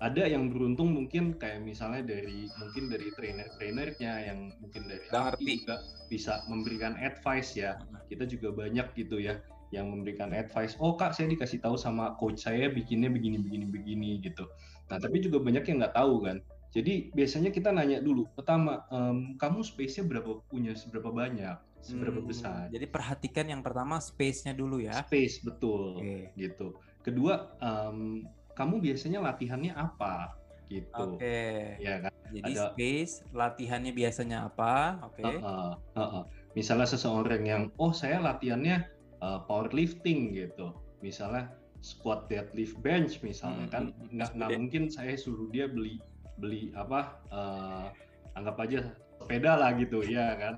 Ada 0.01 0.25
yang 0.25 0.49
beruntung 0.49 0.97
mungkin 0.97 1.37
kayak 1.37 1.61
misalnya 1.61 2.01
dari 2.01 2.49
mungkin 2.57 2.89
dari 2.89 3.13
trainer-trainernya 3.13 4.13
yang 4.33 4.49
mungkin 4.57 4.89
dari 4.89 5.05
ngerti. 5.05 5.61
juga 5.61 5.77
bisa 6.09 6.41
memberikan 6.49 6.97
advice 6.97 7.53
ya. 7.53 7.77
Kita 8.09 8.25
juga 8.25 8.49
banyak 8.49 8.97
gitu 8.97 9.21
ya 9.21 9.37
yang 9.69 9.93
memberikan 9.93 10.33
advice. 10.33 10.73
Oh 10.81 10.97
kak, 10.97 11.13
saya 11.13 11.29
dikasih 11.29 11.61
tahu 11.61 11.77
sama 11.77 12.17
coach 12.17 12.41
saya 12.41 12.73
bikinnya 12.73 13.13
begini 13.13 13.37
begini 13.45 13.65
begini 13.69 14.09
gitu. 14.25 14.49
Nah 14.89 14.97
tapi 14.97 15.21
juga 15.21 15.37
banyak 15.37 15.69
yang 15.69 15.85
nggak 15.85 15.93
tahu 15.93 16.25
kan. 16.25 16.41
Jadi 16.71 17.11
biasanya 17.11 17.51
kita 17.51 17.69
nanya 17.69 17.99
dulu. 17.99 18.25
Pertama, 18.31 18.87
em, 18.89 19.35
kamu 19.35 19.59
space-nya 19.61 20.07
berapa 20.07 20.39
punya 20.47 20.71
seberapa 20.71 21.11
banyak, 21.11 21.59
seberapa 21.81 22.19
Hmm, 22.21 22.29
besar? 22.29 22.61
Jadi 22.69 22.85
perhatikan 22.85 23.45
yang 23.45 23.61
pertama 23.61 23.97
space-nya 23.97 24.53
dulu 24.53 24.79
ya. 24.79 24.93
Space 25.03 25.41
betul, 25.41 25.99
Oke. 25.99 26.31
gitu. 26.35 26.77
Kedua, 27.01 27.51
em, 27.57 28.23
kamu 28.53 28.79
biasanya 28.79 29.19
latihannya 29.21 29.73
apa? 29.73 30.37
Gitu. 30.69 31.17
Oke. 31.17 31.75
Ya 31.77 31.99
kan. 31.99 32.13
Jadi 32.31 32.53
Ada- 32.55 32.71
space, 32.71 33.13
latihannya 33.35 33.91
biasanya 33.91 34.37
apa? 34.47 35.03
Oke. 35.03 35.19
Heeh, 35.21 35.71
heeh. 35.97 36.23
Misalnya 36.55 36.87
seseorang 36.87 37.43
yang, 37.43 37.63
oh 37.75 37.91
saya 37.91 38.19
latihannya 38.19 38.87
uh, 39.19 39.43
powerlifting 39.45 40.31
gitu. 40.31 40.71
Misalnya 41.03 41.51
squat, 41.81 42.29
deadlift, 42.31 42.77
bench 42.79 43.19
misalnya 43.19 43.67
Hmm, 43.67 43.71
kan. 43.73 43.83
hmm, 43.89 43.97
hmm. 43.97 44.09
Nggak, 44.15 44.29
nggak 44.37 44.49
Gede. 44.53 44.59
mungkin 44.61 44.83
saya 44.87 45.13
suruh 45.17 45.49
dia 45.51 45.67
beli 45.67 45.99
beli 46.39 46.71
apa? 46.73 47.19
uh, 47.29 47.91
anggap 48.33 48.55
aja 48.63 48.79
sepeda 49.19 49.59
lah 49.59 49.75
gitu, 49.75 49.99
ya 50.01 50.33
kan. 50.39 50.55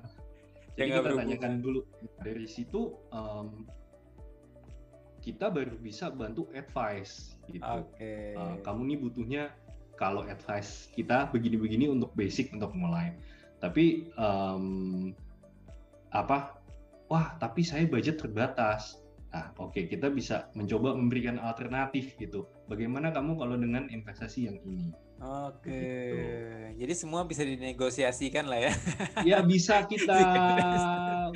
Yang 0.74 0.78
Jadi 0.78 0.88
nggak 0.90 0.98
kita 0.98 1.02
berhubungan. 1.06 1.30
tanyakan 1.30 1.54
dulu 1.62 1.80
dari 2.22 2.46
situ 2.50 2.80
em, 3.14 3.48
kita 5.22 5.46
baru 5.48 5.76
bisa 5.80 6.10
bantu 6.12 6.50
advice 6.52 7.38
gitu. 7.48 7.64
Oke. 7.64 8.36
Uh, 8.36 8.60
kamu 8.60 8.80
nih 8.92 8.98
butuhnya 9.00 9.42
kalau 9.94 10.26
advice 10.26 10.90
kita 10.92 11.30
begini-begini 11.30 11.88
untuk 11.88 12.10
basic 12.18 12.50
untuk 12.52 12.74
mulai. 12.74 13.14
Tapi 13.62 14.10
em, 14.18 14.64
apa? 16.10 16.58
Wah, 17.06 17.38
tapi 17.38 17.62
saya 17.62 17.86
budget 17.86 18.18
terbatas. 18.18 18.98
Nah, 19.34 19.50
oke 19.58 19.90
kita 19.90 20.10
bisa 20.14 20.50
mencoba 20.54 20.94
memberikan 20.94 21.42
alternatif 21.42 22.14
gitu. 22.18 22.46
Bagaimana 22.70 23.10
kamu 23.10 23.34
kalau 23.34 23.58
dengan 23.58 23.90
investasi 23.90 24.46
yang 24.46 24.58
ini? 24.62 24.94
Oke. 25.22 25.70
Begitu. 25.70 26.74
Jadi 26.74 26.92
semua 26.98 27.22
bisa 27.24 27.42
dinegosiasikan 27.46 28.44
lah 28.50 28.60
ya. 28.70 28.72
Ya 29.22 29.38
bisa 29.40 29.82
kita 29.90 30.18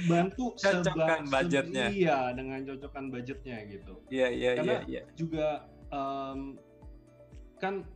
bantu 0.05 0.59
Cocokkan 0.59 1.31
budgetnya. 1.31 1.87
Iya, 1.89 2.35
dengan 2.35 2.59
cocokkan 2.67 3.05
budgetnya 3.15 3.57
gitu. 3.71 4.03
Iya, 4.11 4.29
iya, 4.29 4.31
iya, 4.35 4.51
Karena 4.59 4.77
iya. 4.91 5.03
juga 5.15 5.47
em, 5.95 6.59
kan 7.63 7.87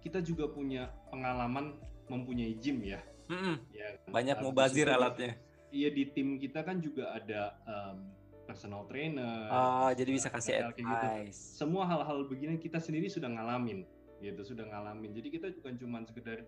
kita 0.00 0.24
juga 0.24 0.48
punya 0.48 0.88
pengalaman 1.12 1.76
mempunyai 2.08 2.56
gym 2.56 2.80
ya. 2.82 3.00
Mm-mm. 3.28 3.60
ya 3.76 4.00
kan? 4.00 4.10
Banyak 4.10 4.36
mubazir 4.40 4.88
alatnya. 4.88 5.36
Iya 5.68 5.92
di 5.92 6.08
tim 6.16 6.40
kita 6.40 6.64
kan 6.64 6.80
juga 6.80 7.12
ada 7.12 7.60
em, 7.68 8.08
personal 8.48 8.88
trainer. 8.88 9.52
Oh, 9.52 9.92
jadi 9.92 10.08
bisa 10.08 10.32
kasih 10.32 10.72
gitu. 10.72 10.88
advice. 10.88 11.36
Semua 11.60 11.84
hal-hal 11.84 12.24
begini 12.24 12.56
kita 12.56 12.80
sendiri 12.80 13.12
sudah 13.12 13.28
ngalamin, 13.28 13.84
gitu 14.18 14.42
sudah 14.42 14.66
ngalamin. 14.66 15.14
Jadi 15.14 15.28
kita 15.30 15.46
bukan 15.62 15.74
cuma 15.78 15.98
sekedar, 16.04 16.44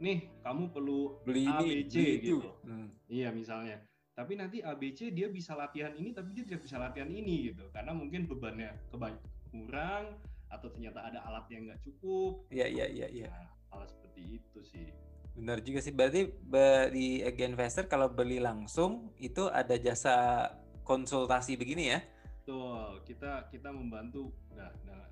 nih 0.00 0.28
kamu 0.44 0.72
perlu 0.72 1.20
Beli 1.24 1.48
A, 1.48 1.60
ini, 1.64 1.84
B, 1.84 1.88
C 1.88 1.94
beli 1.96 2.12
itu. 2.20 2.36
gitu. 2.40 2.50
Hmm. 2.64 2.88
Iya 3.08 3.28
misalnya. 3.32 3.76
Tapi 4.16 4.32
nanti 4.32 4.64
ABC 4.64 5.12
dia 5.12 5.28
bisa 5.28 5.52
latihan 5.52 5.92
ini 5.92 6.16
tapi 6.16 6.32
dia 6.32 6.44
tidak 6.48 6.64
bisa 6.64 6.80
latihan 6.80 7.08
ini 7.12 7.52
gitu. 7.52 7.68
Karena 7.68 7.92
mungkin 7.92 8.24
bebannya 8.24 8.72
kebanyak 8.88 9.20
kurang 9.52 10.16
atau 10.48 10.68
ternyata 10.72 11.04
ada 11.04 11.20
alat 11.28 11.44
yang 11.52 11.68
nggak 11.68 11.82
cukup. 11.84 12.48
Iya, 12.48 12.66
iya, 12.70 12.86
iya, 12.88 13.06
iya. 13.12 13.28
Nah, 13.28 13.48
hal 13.76 13.82
seperti 13.84 14.40
itu 14.40 14.60
sih. 14.64 14.88
Benar 15.36 15.60
juga 15.60 15.84
sih. 15.84 15.92
Berarti 15.92 16.32
be- 16.32 16.88
di 16.96 17.06
Again 17.20 17.52
Investor 17.52 17.84
kalau 17.92 18.08
beli 18.08 18.40
langsung 18.40 19.12
itu 19.20 19.52
ada 19.52 19.76
jasa 19.76 20.48
konsultasi 20.86 21.60
begini 21.60 21.92
ya? 21.92 22.00
Betul, 22.40 23.02
kita 23.04 23.50
kita 23.50 23.68
membantu 23.74 24.30
nah, 24.54 24.70
nah, 24.86 25.02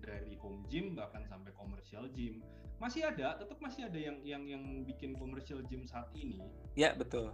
dari 0.00 0.38
home 0.38 0.64
gym 0.70 0.94
bahkan 0.94 1.24
sampai 1.26 1.50
commercial 1.54 2.06
gym. 2.12 2.42
Masih 2.76 3.08
ada, 3.08 3.40
tetap 3.40 3.58
masih 3.58 3.88
ada 3.88 3.96
yang 3.96 4.20
yang 4.22 4.42
yang 4.44 4.62
bikin 4.84 5.16
commercial 5.16 5.64
gym 5.66 5.88
saat 5.88 6.12
ini. 6.12 6.38
Ya, 6.76 6.92
betul. 6.92 7.32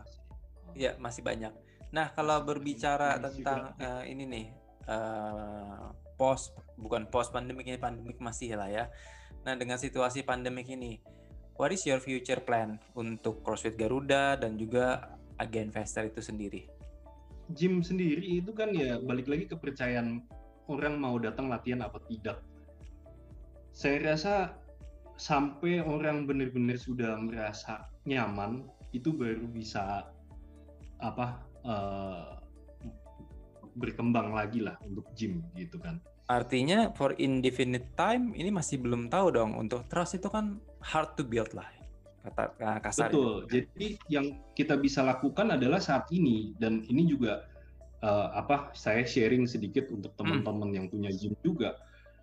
Ya, 0.79 0.95
masih 1.03 1.27
banyak. 1.27 1.51
Nah, 1.92 2.14
kalau 2.16 2.40
berbicara 2.47 3.18
masih 3.21 3.42
tentang 3.45 3.75
eh, 3.77 4.05
ini 4.09 4.25
nih, 4.25 4.47
eh, 4.88 5.85
post 6.16 6.55
bukan 6.79 7.11
post 7.11 7.35
pandemik 7.35 7.66
ini 7.66 7.77
pandemik 7.77 8.23
masih 8.23 8.55
lah 8.55 8.71
ya. 8.71 8.85
Nah, 9.42 9.59
dengan 9.59 9.77
situasi 9.77 10.23
pandemik 10.23 10.71
ini, 10.71 11.03
what 11.59 11.75
is 11.75 11.83
your 11.85 11.99
future 11.99 12.40
plan 12.40 12.79
untuk 12.95 13.42
CrossFit 13.42 13.75
Garuda 13.75 14.38
dan 14.38 14.55
juga 14.55 15.18
Agen 15.42 15.75
Investor 15.75 16.07
itu 16.07 16.23
sendiri? 16.23 16.71
Gym 17.53 17.83
sendiri 17.83 18.38
itu 18.38 18.55
kan 18.55 18.71
ya 18.71 19.03
balik 19.03 19.27
lagi 19.27 19.51
kepercayaan 19.51 20.23
orang 20.70 20.98
mau 20.98 21.16
datang 21.18 21.51
latihan 21.51 21.83
apa 21.87 21.98
tidak. 22.07 22.38
Saya 23.72 24.12
rasa 24.12 24.35
sampai 25.16 25.81
orang 25.81 26.29
benar-benar 26.29 26.77
sudah 26.77 27.16
merasa 27.18 27.88
nyaman 28.05 28.66
itu 28.92 29.14
baru 29.14 29.48
bisa 29.48 30.11
apa 31.01 31.40
eh, 31.64 32.31
berkembang 33.79 34.37
lagi 34.37 34.61
lah 34.61 34.77
untuk 34.85 35.09
gym 35.16 35.40
gitu 35.57 35.81
kan. 35.81 35.98
Artinya 36.31 36.94
for 36.94 37.16
indefinite 37.18 37.92
time 37.98 38.37
ini 38.37 38.53
masih 38.53 38.79
belum 38.79 39.11
tahu 39.11 39.35
dong 39.35 39.59
untuk 39.59 39.88
trust 39.90 40.16
itu 40.16 40.29
kan 40.31 40.61
hard 40.81 41.18
to 41.18 41.25
build 41.27 41.51
lah 41.57 41.66
kata 42.22 42.44
eh, 42.62 42.79
kasar. 42.79 43.09
Betul. 43.11 43.35
Jadi 43.51 43.87
yang 44.07 44.27
kita 44.55 44.79
bisa 44.79 45.03
lakukan 45.03 45.59
adalah 45.59 45.83
saat 45.83 46.07
ini 46.14 46.55
dan 46.62 46.87
ini 46.87 47.09
juga 47.09 47.52
eh, 48.03 48.29
apa 48.35 48.75
saya 48.75 49.07
sharing 49.07 49.47
sedikit 49.47 49.88
untuk 49.95 50.12
teman-teman 50.19 50.75
yang 50.75 50.87
punya 50.91 51.09
gym 51.15 51.38
juga. 51.41 51.79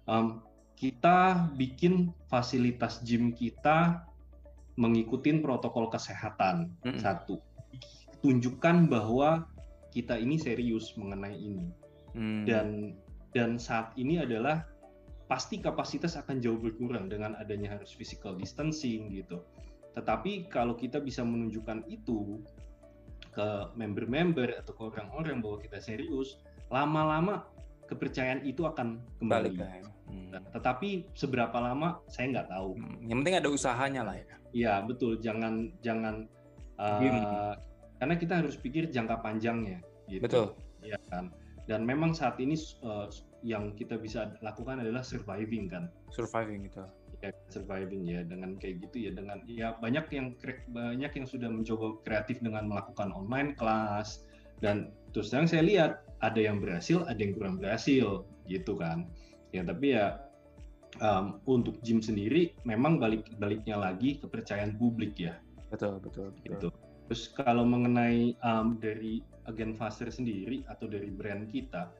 Em, 0.05 0.43
kita 0.79 1.49
bikin 1.59 2.15
fasilitas 2.31 3.03
gym 3.03 3.35
kita 3.35 4.07
mengikuti 4.79 5.35
protokol 5.43 5.91
kesehatan 5.91 6.71
Mm-mm. 6.87 6.99
satu. 6.99 7.43
Tunjukkan 8.23 8.87
bahwa 8.87 9.47
kita 9.91 10.15
ini 10.15 10.39
serius 10.39 10.95
mengenai 10.95 11.35
ini 11.35 11.67
Hmm. 12.13 12.45
dan 12.45 12.97
dan 13.37 13.61
saat 13.61 13.93
ini 13.93 14.17
adalah 14.17 14.65
pasti 15.29 15.61
kapasitas 15.61 16.17
akan 16.17 16.41
jauh 16.41 16.57
berkurang 16.57 17.05
dengan 17.05 17.37
adanya 17.37 17.77
harus 17.77 17.93
physical 17.93 18.33
distancing 18.33 19.13
gitu. 19.13 19.45
Tetapi 19.93 20.49
kalau 20.49 20.73
kita 20.73 20.97
bisa 20.97 21.21
menunjukkan 21.21 21.85
itu 21.85 22.41
ke 23.29 23.47
member-member 23.77 24.59
atau 24.59 24.73
ke 24.73 24.81
orang-orang 24.93 25.39
bahwa 25.39 25.57
kita 25.61 25.77
serius, 25.79 26.41
lama-lama 26.69 27.45
kepercayaan 27.89 28.45
itu 28.45 28.69
akan 28.69 29.01
kembali. 29.17 29.57
Balik, 29.57 29.85
hmm. 30.09 30.29
Nah, 30.29 30.41
tetapi 30.53 31.09
seberapa 31.17 31.57
lama 31.57 32.01
saya 32.05 32.37
nggak 32.37 32.49
tahu. 32.53 32.77
Hmm. 32.77 32.97
Yang 33.09 33.17
penting 33.25 33.37
ada 33.41 33.49
usahanya 33.49 34.01
lah 34.05 34.15
ya. 34.17 34.35
Iya 34.49 34.73
betul, 34.85 35.21
jangan 35.21 35.73
jangan 35.85 36.25
uh, 36.81 37.53
karena 37.97 38.15
kita 38.17 38.33
harus 38.45 38.55
pikir 38.57 38.89
jangka 38.93 39.21
panjangnya. 39.25 39.81
Gitu. 40.05 40.21
Betul. 40.21 40.53
Ya 40.85 40.97
kan. 41.09 41.33
Dan 41.69 41.85
memang 41.85 42.17
saat 42.17 42.41
ini 42.41 42.57
uh, 42.81 43.05
yang 43.45 43.77
kita 43.77 43.97
bisa 43.97 44.33
lakukan 44.41 44.81
adalah 44.81 45.05
surviving 45.05 45.69
kan. 45.69 45.89
Surviving 46.09 46.65
itu. 46.65 46.81
Ya, 47.19 47.35
surviving 47.51 48.07
ya 48.07 48.23
dengan 48.23 48.55
kayak 48.55 48.87
gitu 48.87 49.07
ya 49.07 49.11
dengan 49.11 49.43
ya 49.43 49.75
banyak 49.83 50.07
yang 50.15 50.39
banyak 50.71 51.11
yang 51.11 51.27
sudah 51.27 51.51
mencoba 51.51 51.99
kreatif 52.07 52.39
dengan 52.39 52.71
melakukan 52.71 53.11
online 53.11 53.59
kelas 53.59 54.23
dan 54.63 54.95
terus 55.11 55.27
yang 55.35 55.43
saya 55.43 55.67
lihat 55.67 55.91
ada 56.23 56.39
yang 56.39 56.63
berhasil 56.63 57.03
ada 57.11 57.19
yang 57.19 57.35
kurang 57.35 57.59
berhasil 57.59 58.23
gitu 58.47 58.79
kan. 58.79 59.11
Ya 59.51 59.67
tapi 59.67 59.99
ya 59.99 60.31
um, 61.03 61.43
untuk 61.43 61.83
gym 61.83 61.99
sendiri 61.99 62.55
memang 62.63 63.03
balik 63.03 63.27
baliknya 63.35 63.75
lagi 63.75 64.23
kepercayaan 64.23 64.79
publik 64.79 65.19
ya. 65.19 65.35
Betul 65.75 65.99
betul, 65.99 66.31
betul. 66.39 66.47
gitu. 66.55 66.67
Terus 67.11 67.23
kalau 67.35 67.67
mengenai 67.67 68.39
um, 68.47 68.79
dari 68.79 69.19
agen 69.43 69.75
faster 69.75 70.07
sendiri 70.07 70.63
atau 70.71 70.87
dari 70.87 71.11
brand 71.11 71.51
kita 71.51 71.91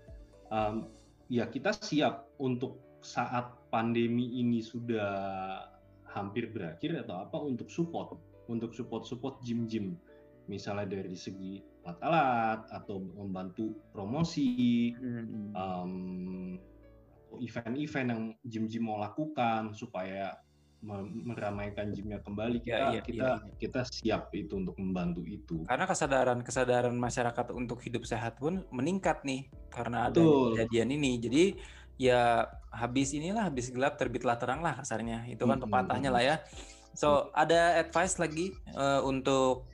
um, 0.48 0.88
ya 1.28 1.44
kita 1.52 1.76
siap 1.76 2.30
untuk 2.40 2.89
saat 3.00 3.56
pandemi 3.72 4.40
ini 4.40 4.60
sudah 4.60 5.12
hampir 6.10 6.50
berakhir 6.50 7.06
atau 7.06 7.22
apa 7.22 7.38
untuk 7.38 7.70
support 7.70 8.18
untuk 8.50 8.74
support 8.74 9.06
support 9.06 9.40
gym-gym. 9.46 9.96
Misalnya 10.50 10.90
dari 10.90 11.14
segi 11.14 11.62
alat-alat 11.86 12.66
atau 12.74 12.98
membantu 13.02 13.78
promosi 13.94 14.90
hmm. 14.98 15.54
um, 15.54 15.94
event-event 17.38 18.08
yang 18.10 18.24
gym-gym 18.50 18.90
mau 18.90 18.98
lakukan 18.98 19.78
supaya 19.78 20.34
meramaikan 21.28 21.92
gymnya 21.92 22.24
kembali. 22.24 22.64
Kita 22.64 22.72
ya, 22.72 22.88
iya, 22.96 23.02
kita 23.04 23.28
iya. 23.44 23.56
kita 23.60 23.82
siap 23.84 24.32
itu 24.32 24.64
untuk 24.64 24.80
membantu 24.80 25.28
itu. 25.28 25.68
Karena 25.68 25.84
kesadaran 25.84 26.40
kesadaran 26.40 26.96
masyarakat 26.96 27.52
untuk 27.52 27.84
hidup 27.84 28.08
sehat 28.08 28.40
pun 28.40 28.64
meningkat 28.72 29.22
nih 29.28 29.52
karena 29.68 30.08
ada 30.08 30.24
kejadian 30.24 30.96
ini. 30.96 31.20
Jadi 31.20 31.44
ya 32.00 32.48
habis 32.72 33.12
inilah 33.12 33.52
habis 33.52 33.70
gelap 33.70 34.00
terbitlah 34.00 34.40
terang 34.40 34.64
lah 34.64 34.80
kasarnya 34.80 35.28
itu 35.28 35.44
kan 35.44 35.60
hmm, 35.60 35.68
pepatahnya 35.68 36.10
lah 36.10 36.24
ya 36.24 36.36
so 36.96 37.28
ada 37.36 37.76
advice 37.76 38.16
lagi 38.18 38.56
uh, 38.74 39.04
untuk 39.04 39.68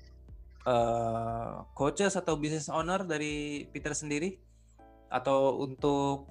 uh, 0.65 1.63
coaches 1.77 2.17
atau 2.17 2.35
business 2.35 2.67
owner 2.67 3.05
dari 3.05 3.63
Peter 3.69 3.93
sendiri 3.93 4.41
atau 5.13 5.61
untuk 5.61 6.27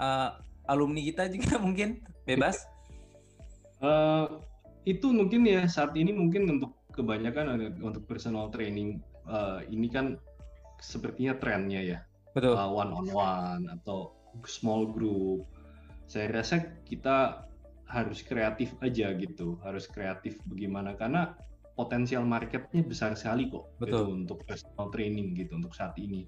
uh, 0.00 0.40
alumni 0.66 1.00
kita 1.04 1.28
juga 1.30 1.60
mungkin 1.64 2.02
bebas? 2.26 2.64
Uh, 3.78 4.40
itu 4.88 5.12
mungkin 5.12 5.44
ya 5.44 5.68
saat 5.68 5.92
ini 5.94 6.10
mungkin 6.16 6.48
untuk 6.48 6.72
kebanyakan 6.96 7.76
untuk 7.84 8.08
personal 8.08 8.48
training 8.48 9.04
uh, 9.28 9.60
ini 9.68 9.92
kan 9.92 10.16
sepertinya 10.80 11.36
trennya 11.36 11.80
ya. 11.84 11.98
Betul. 12.32 12.56
Uh, 12.56 12.68
one 12.72 12.92
on 12.92 13.06
one 13.12 13.64
atau 13.68 14.15
small 14.44 14.92
group. 14.92 15.48
Saya 16.06 16.30
rasa 16.30 16.62
kita 16.84 17.48
harus 17.86 18.20
kreatif 18.20 18.74
aja 18.82 19.14
gitu, 19.14 19.56
harus 19.62 19.86
kreatif 19.88 20.36
bagaimana 20.46 20.98
karena 20.98 21.34
potensial 21.78 22.24
marketnya 22.24 22.82
besar 22.82 23.14
sekali 23.14 23.52
kok 23.52 23.68
gitu, 23.78 23.80
Betul. 23.80 23.92
Gitu, 23.92 24.12
untuk 24.26 24.38
personal 24.48 24.86
training 24.90 25.28
gitu 25.38 25.52
untuk 25.56 25.72
saat 25.72 25.94
ini. 25.96 26.26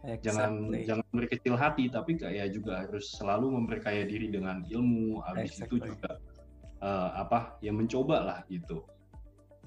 Exactly. 0.00 0.24
Jangan 0.24 0.52
jangan 0.88 1.06
berkecil 1.12 1.54
hati 1.60 1.84
tapi 1.92 2.16
kayak 2.16 2.56
juga 2.56 2.84
harus 2.84 3.12
selalu 3.16 3.52
memperkaya 3.52 4.08
diri 4.08 4.32
dengan 4.32 4.64
ilmu. 4.64 5.20
Habis 5.24 5.60
exactly. 5.60 5.80
itu 5.82 5.92
juga 5.92 6.10
uh, 6.80 7.10
apa 7.20 7.60
ya 7.60 7.72
mencoba 7.72 8.16
lah 8.24 8.38
gitu. 8.48 8.84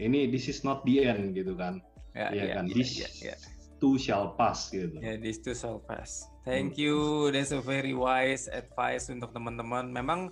Ini 0.01 0.33
this 0.33 0.49
is 0.49 0.65
not 0.65 0.81
the 0.89 1.05
end 1.05 1.37
gitu 1.37 1.53
kan. 1.53 1.81
Ya, 2.13 2.29
yeah, 2.29 2.31
yeah, 2.33 2.55
kan 2.57 2.65
yeah, 2.69 2.75
this 2.77 2.91
yeah, 2.97 3.33
yeah. 3.33 3.39
Too 3.83 3.99
shall 3.99 4.31
pass 4.39 4.71
gitu. 4.71 4.95
Ya, 5.03 5.13
yeah, 5.13 5.15
this 5.19 5.43
too 5.43 5.51
shall 5.51 5.83
pass. 5.83 6.31
Thank 6.47 6.79
hmm. 6.79 6.87
you. 6.87 6.95
That's 7.35 7.51
a 7.51 7.59
very 7.59 7.91
wise 7.91 8.47
advice 8.47 9.11
untuk 9.11 9.35
teman-teman. 9.35 9.91
Memang 9.91 10.31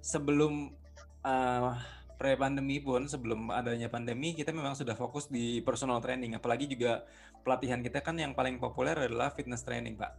sebelum 0.00 0.72
uh, 1.20 1.76
pre-pandemi 2.16 2.80
pun 2.80 3.04
sebelum 3.04 3.52
adanya 3.52 3.92
pandemi 3.92 4.32
kita 4.32 4.48
memang 4.48 4.72
sudah 4.72 4.96
fokus 4.96 5.28
di 5.28 5.60
personal 5.60 6.00
training 6.00 6.32
apalagi 6.32 6.64
juga 6.64 7.04
pelatihan 7.44 7.84
kita 7.84 8.00
kan 8.00 8.16
yang 8.16 8.32
paling 8.32 8.56
populer 8.56 8.96
adalah 8.96 9.28
fitness 9.28 9.60
training 9.60 10.00
pak 10.00 10.16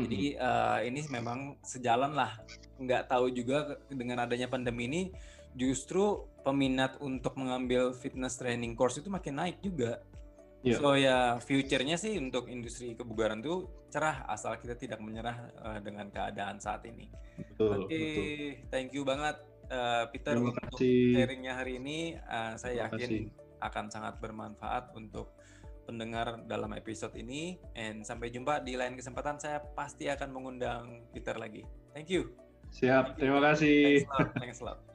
jadi 0.00 0.40
uh, 0.40 0.78
ini 0.80 1.04
memang 1.12 1.60
sejalan 1.60 2.16
lah 2.16 2.40
nggak 2.80 3.12
tahu 3.12 3.28
juga 3.36 3.76
dengan 3.92 4.24
adanya 4.24 4.48
pandemi 4.48 4.88
ini 4.88 5.02
justru 5.52 6.24
peminat 6.40 6.96
untuk 7.04 7.36
mengambil 7.36 7.92
fitness 7.92 8.40
training 8.40 8.72
course 8.72 8.96
itu 8.96 9.12
makin 9.12 9.44
naik 9.44 9.60
juga 9.60 10.00
Yeah. 10.60 10.76
So 10.76 10.92
ya 10.92 11.40
future-nya 11.40 11.96
sih 11.96 12.20
untuk 12.20 12.52
industri 12.52 12.92
kebugaran 12.92 13.40
tuh 13.40 13.88
cerah 13.88 14.28
asal 14.28 14.60
kita 14.60 14.76
tidak 14.76 15.00
menyerah 15.00 15.48
uh, 15.56 15.80
dengan 15.80 16.12
keadaan 16.12 16.60
saat 16.60 16.84
ini. 16.84 17.08
Oke, 17.56 17.88
okay, 17.88 18.28
thank 18.68 18.92
you 18.92 19.00
banget 19.00 19.40
uh, 19.72 20.04
Peter 20.12 20.36
Terima 20.36 20.52
untuk 20.52 20.64
kasih. 20.76 21.16
sharingnya 21.16 21.52
hari 21.56 21.80
ini. 21.80 22.20
Uh, 22.28 22.54
saya 22.60 22.86
yakin 22.86 23.32
akan 23.64 23.88
sangat 23.88 24.20
bermanfaat 24.20 24.92
untuk 24.92 25.32
pendengar 25.88 26.44
dalam 26.44 26.76
episode 26.76 27.16
ini. 27.16 27.56
And 27.72 28.04
sampai 28.04 28.28
jumpa 28.28 28.60
di 28.60 28.76
lain 28.76 29.00
kesempatan. 29.00 29.40
Saya 29.40 29.64
pasti 29.72 30.12
akan 30.12 30.28
mengundang 30.28 31.08
Peter 31.16 31.34
lagi. 31.40 31.64
Thank 31.96 32.12
you. 32.12 32.36
Siap. 32.76 33.16
Thank 33.16 33.16
you. 33.16 33.20
Terima 33.24 33.40
kasih. 33.40 33.78
Thanks 34.04 34.06
a 34.06 34.12
lot. 34.12 34.30
Thanks 34.36 34.60
a 34.60 34.64
lot. 34.68 34.89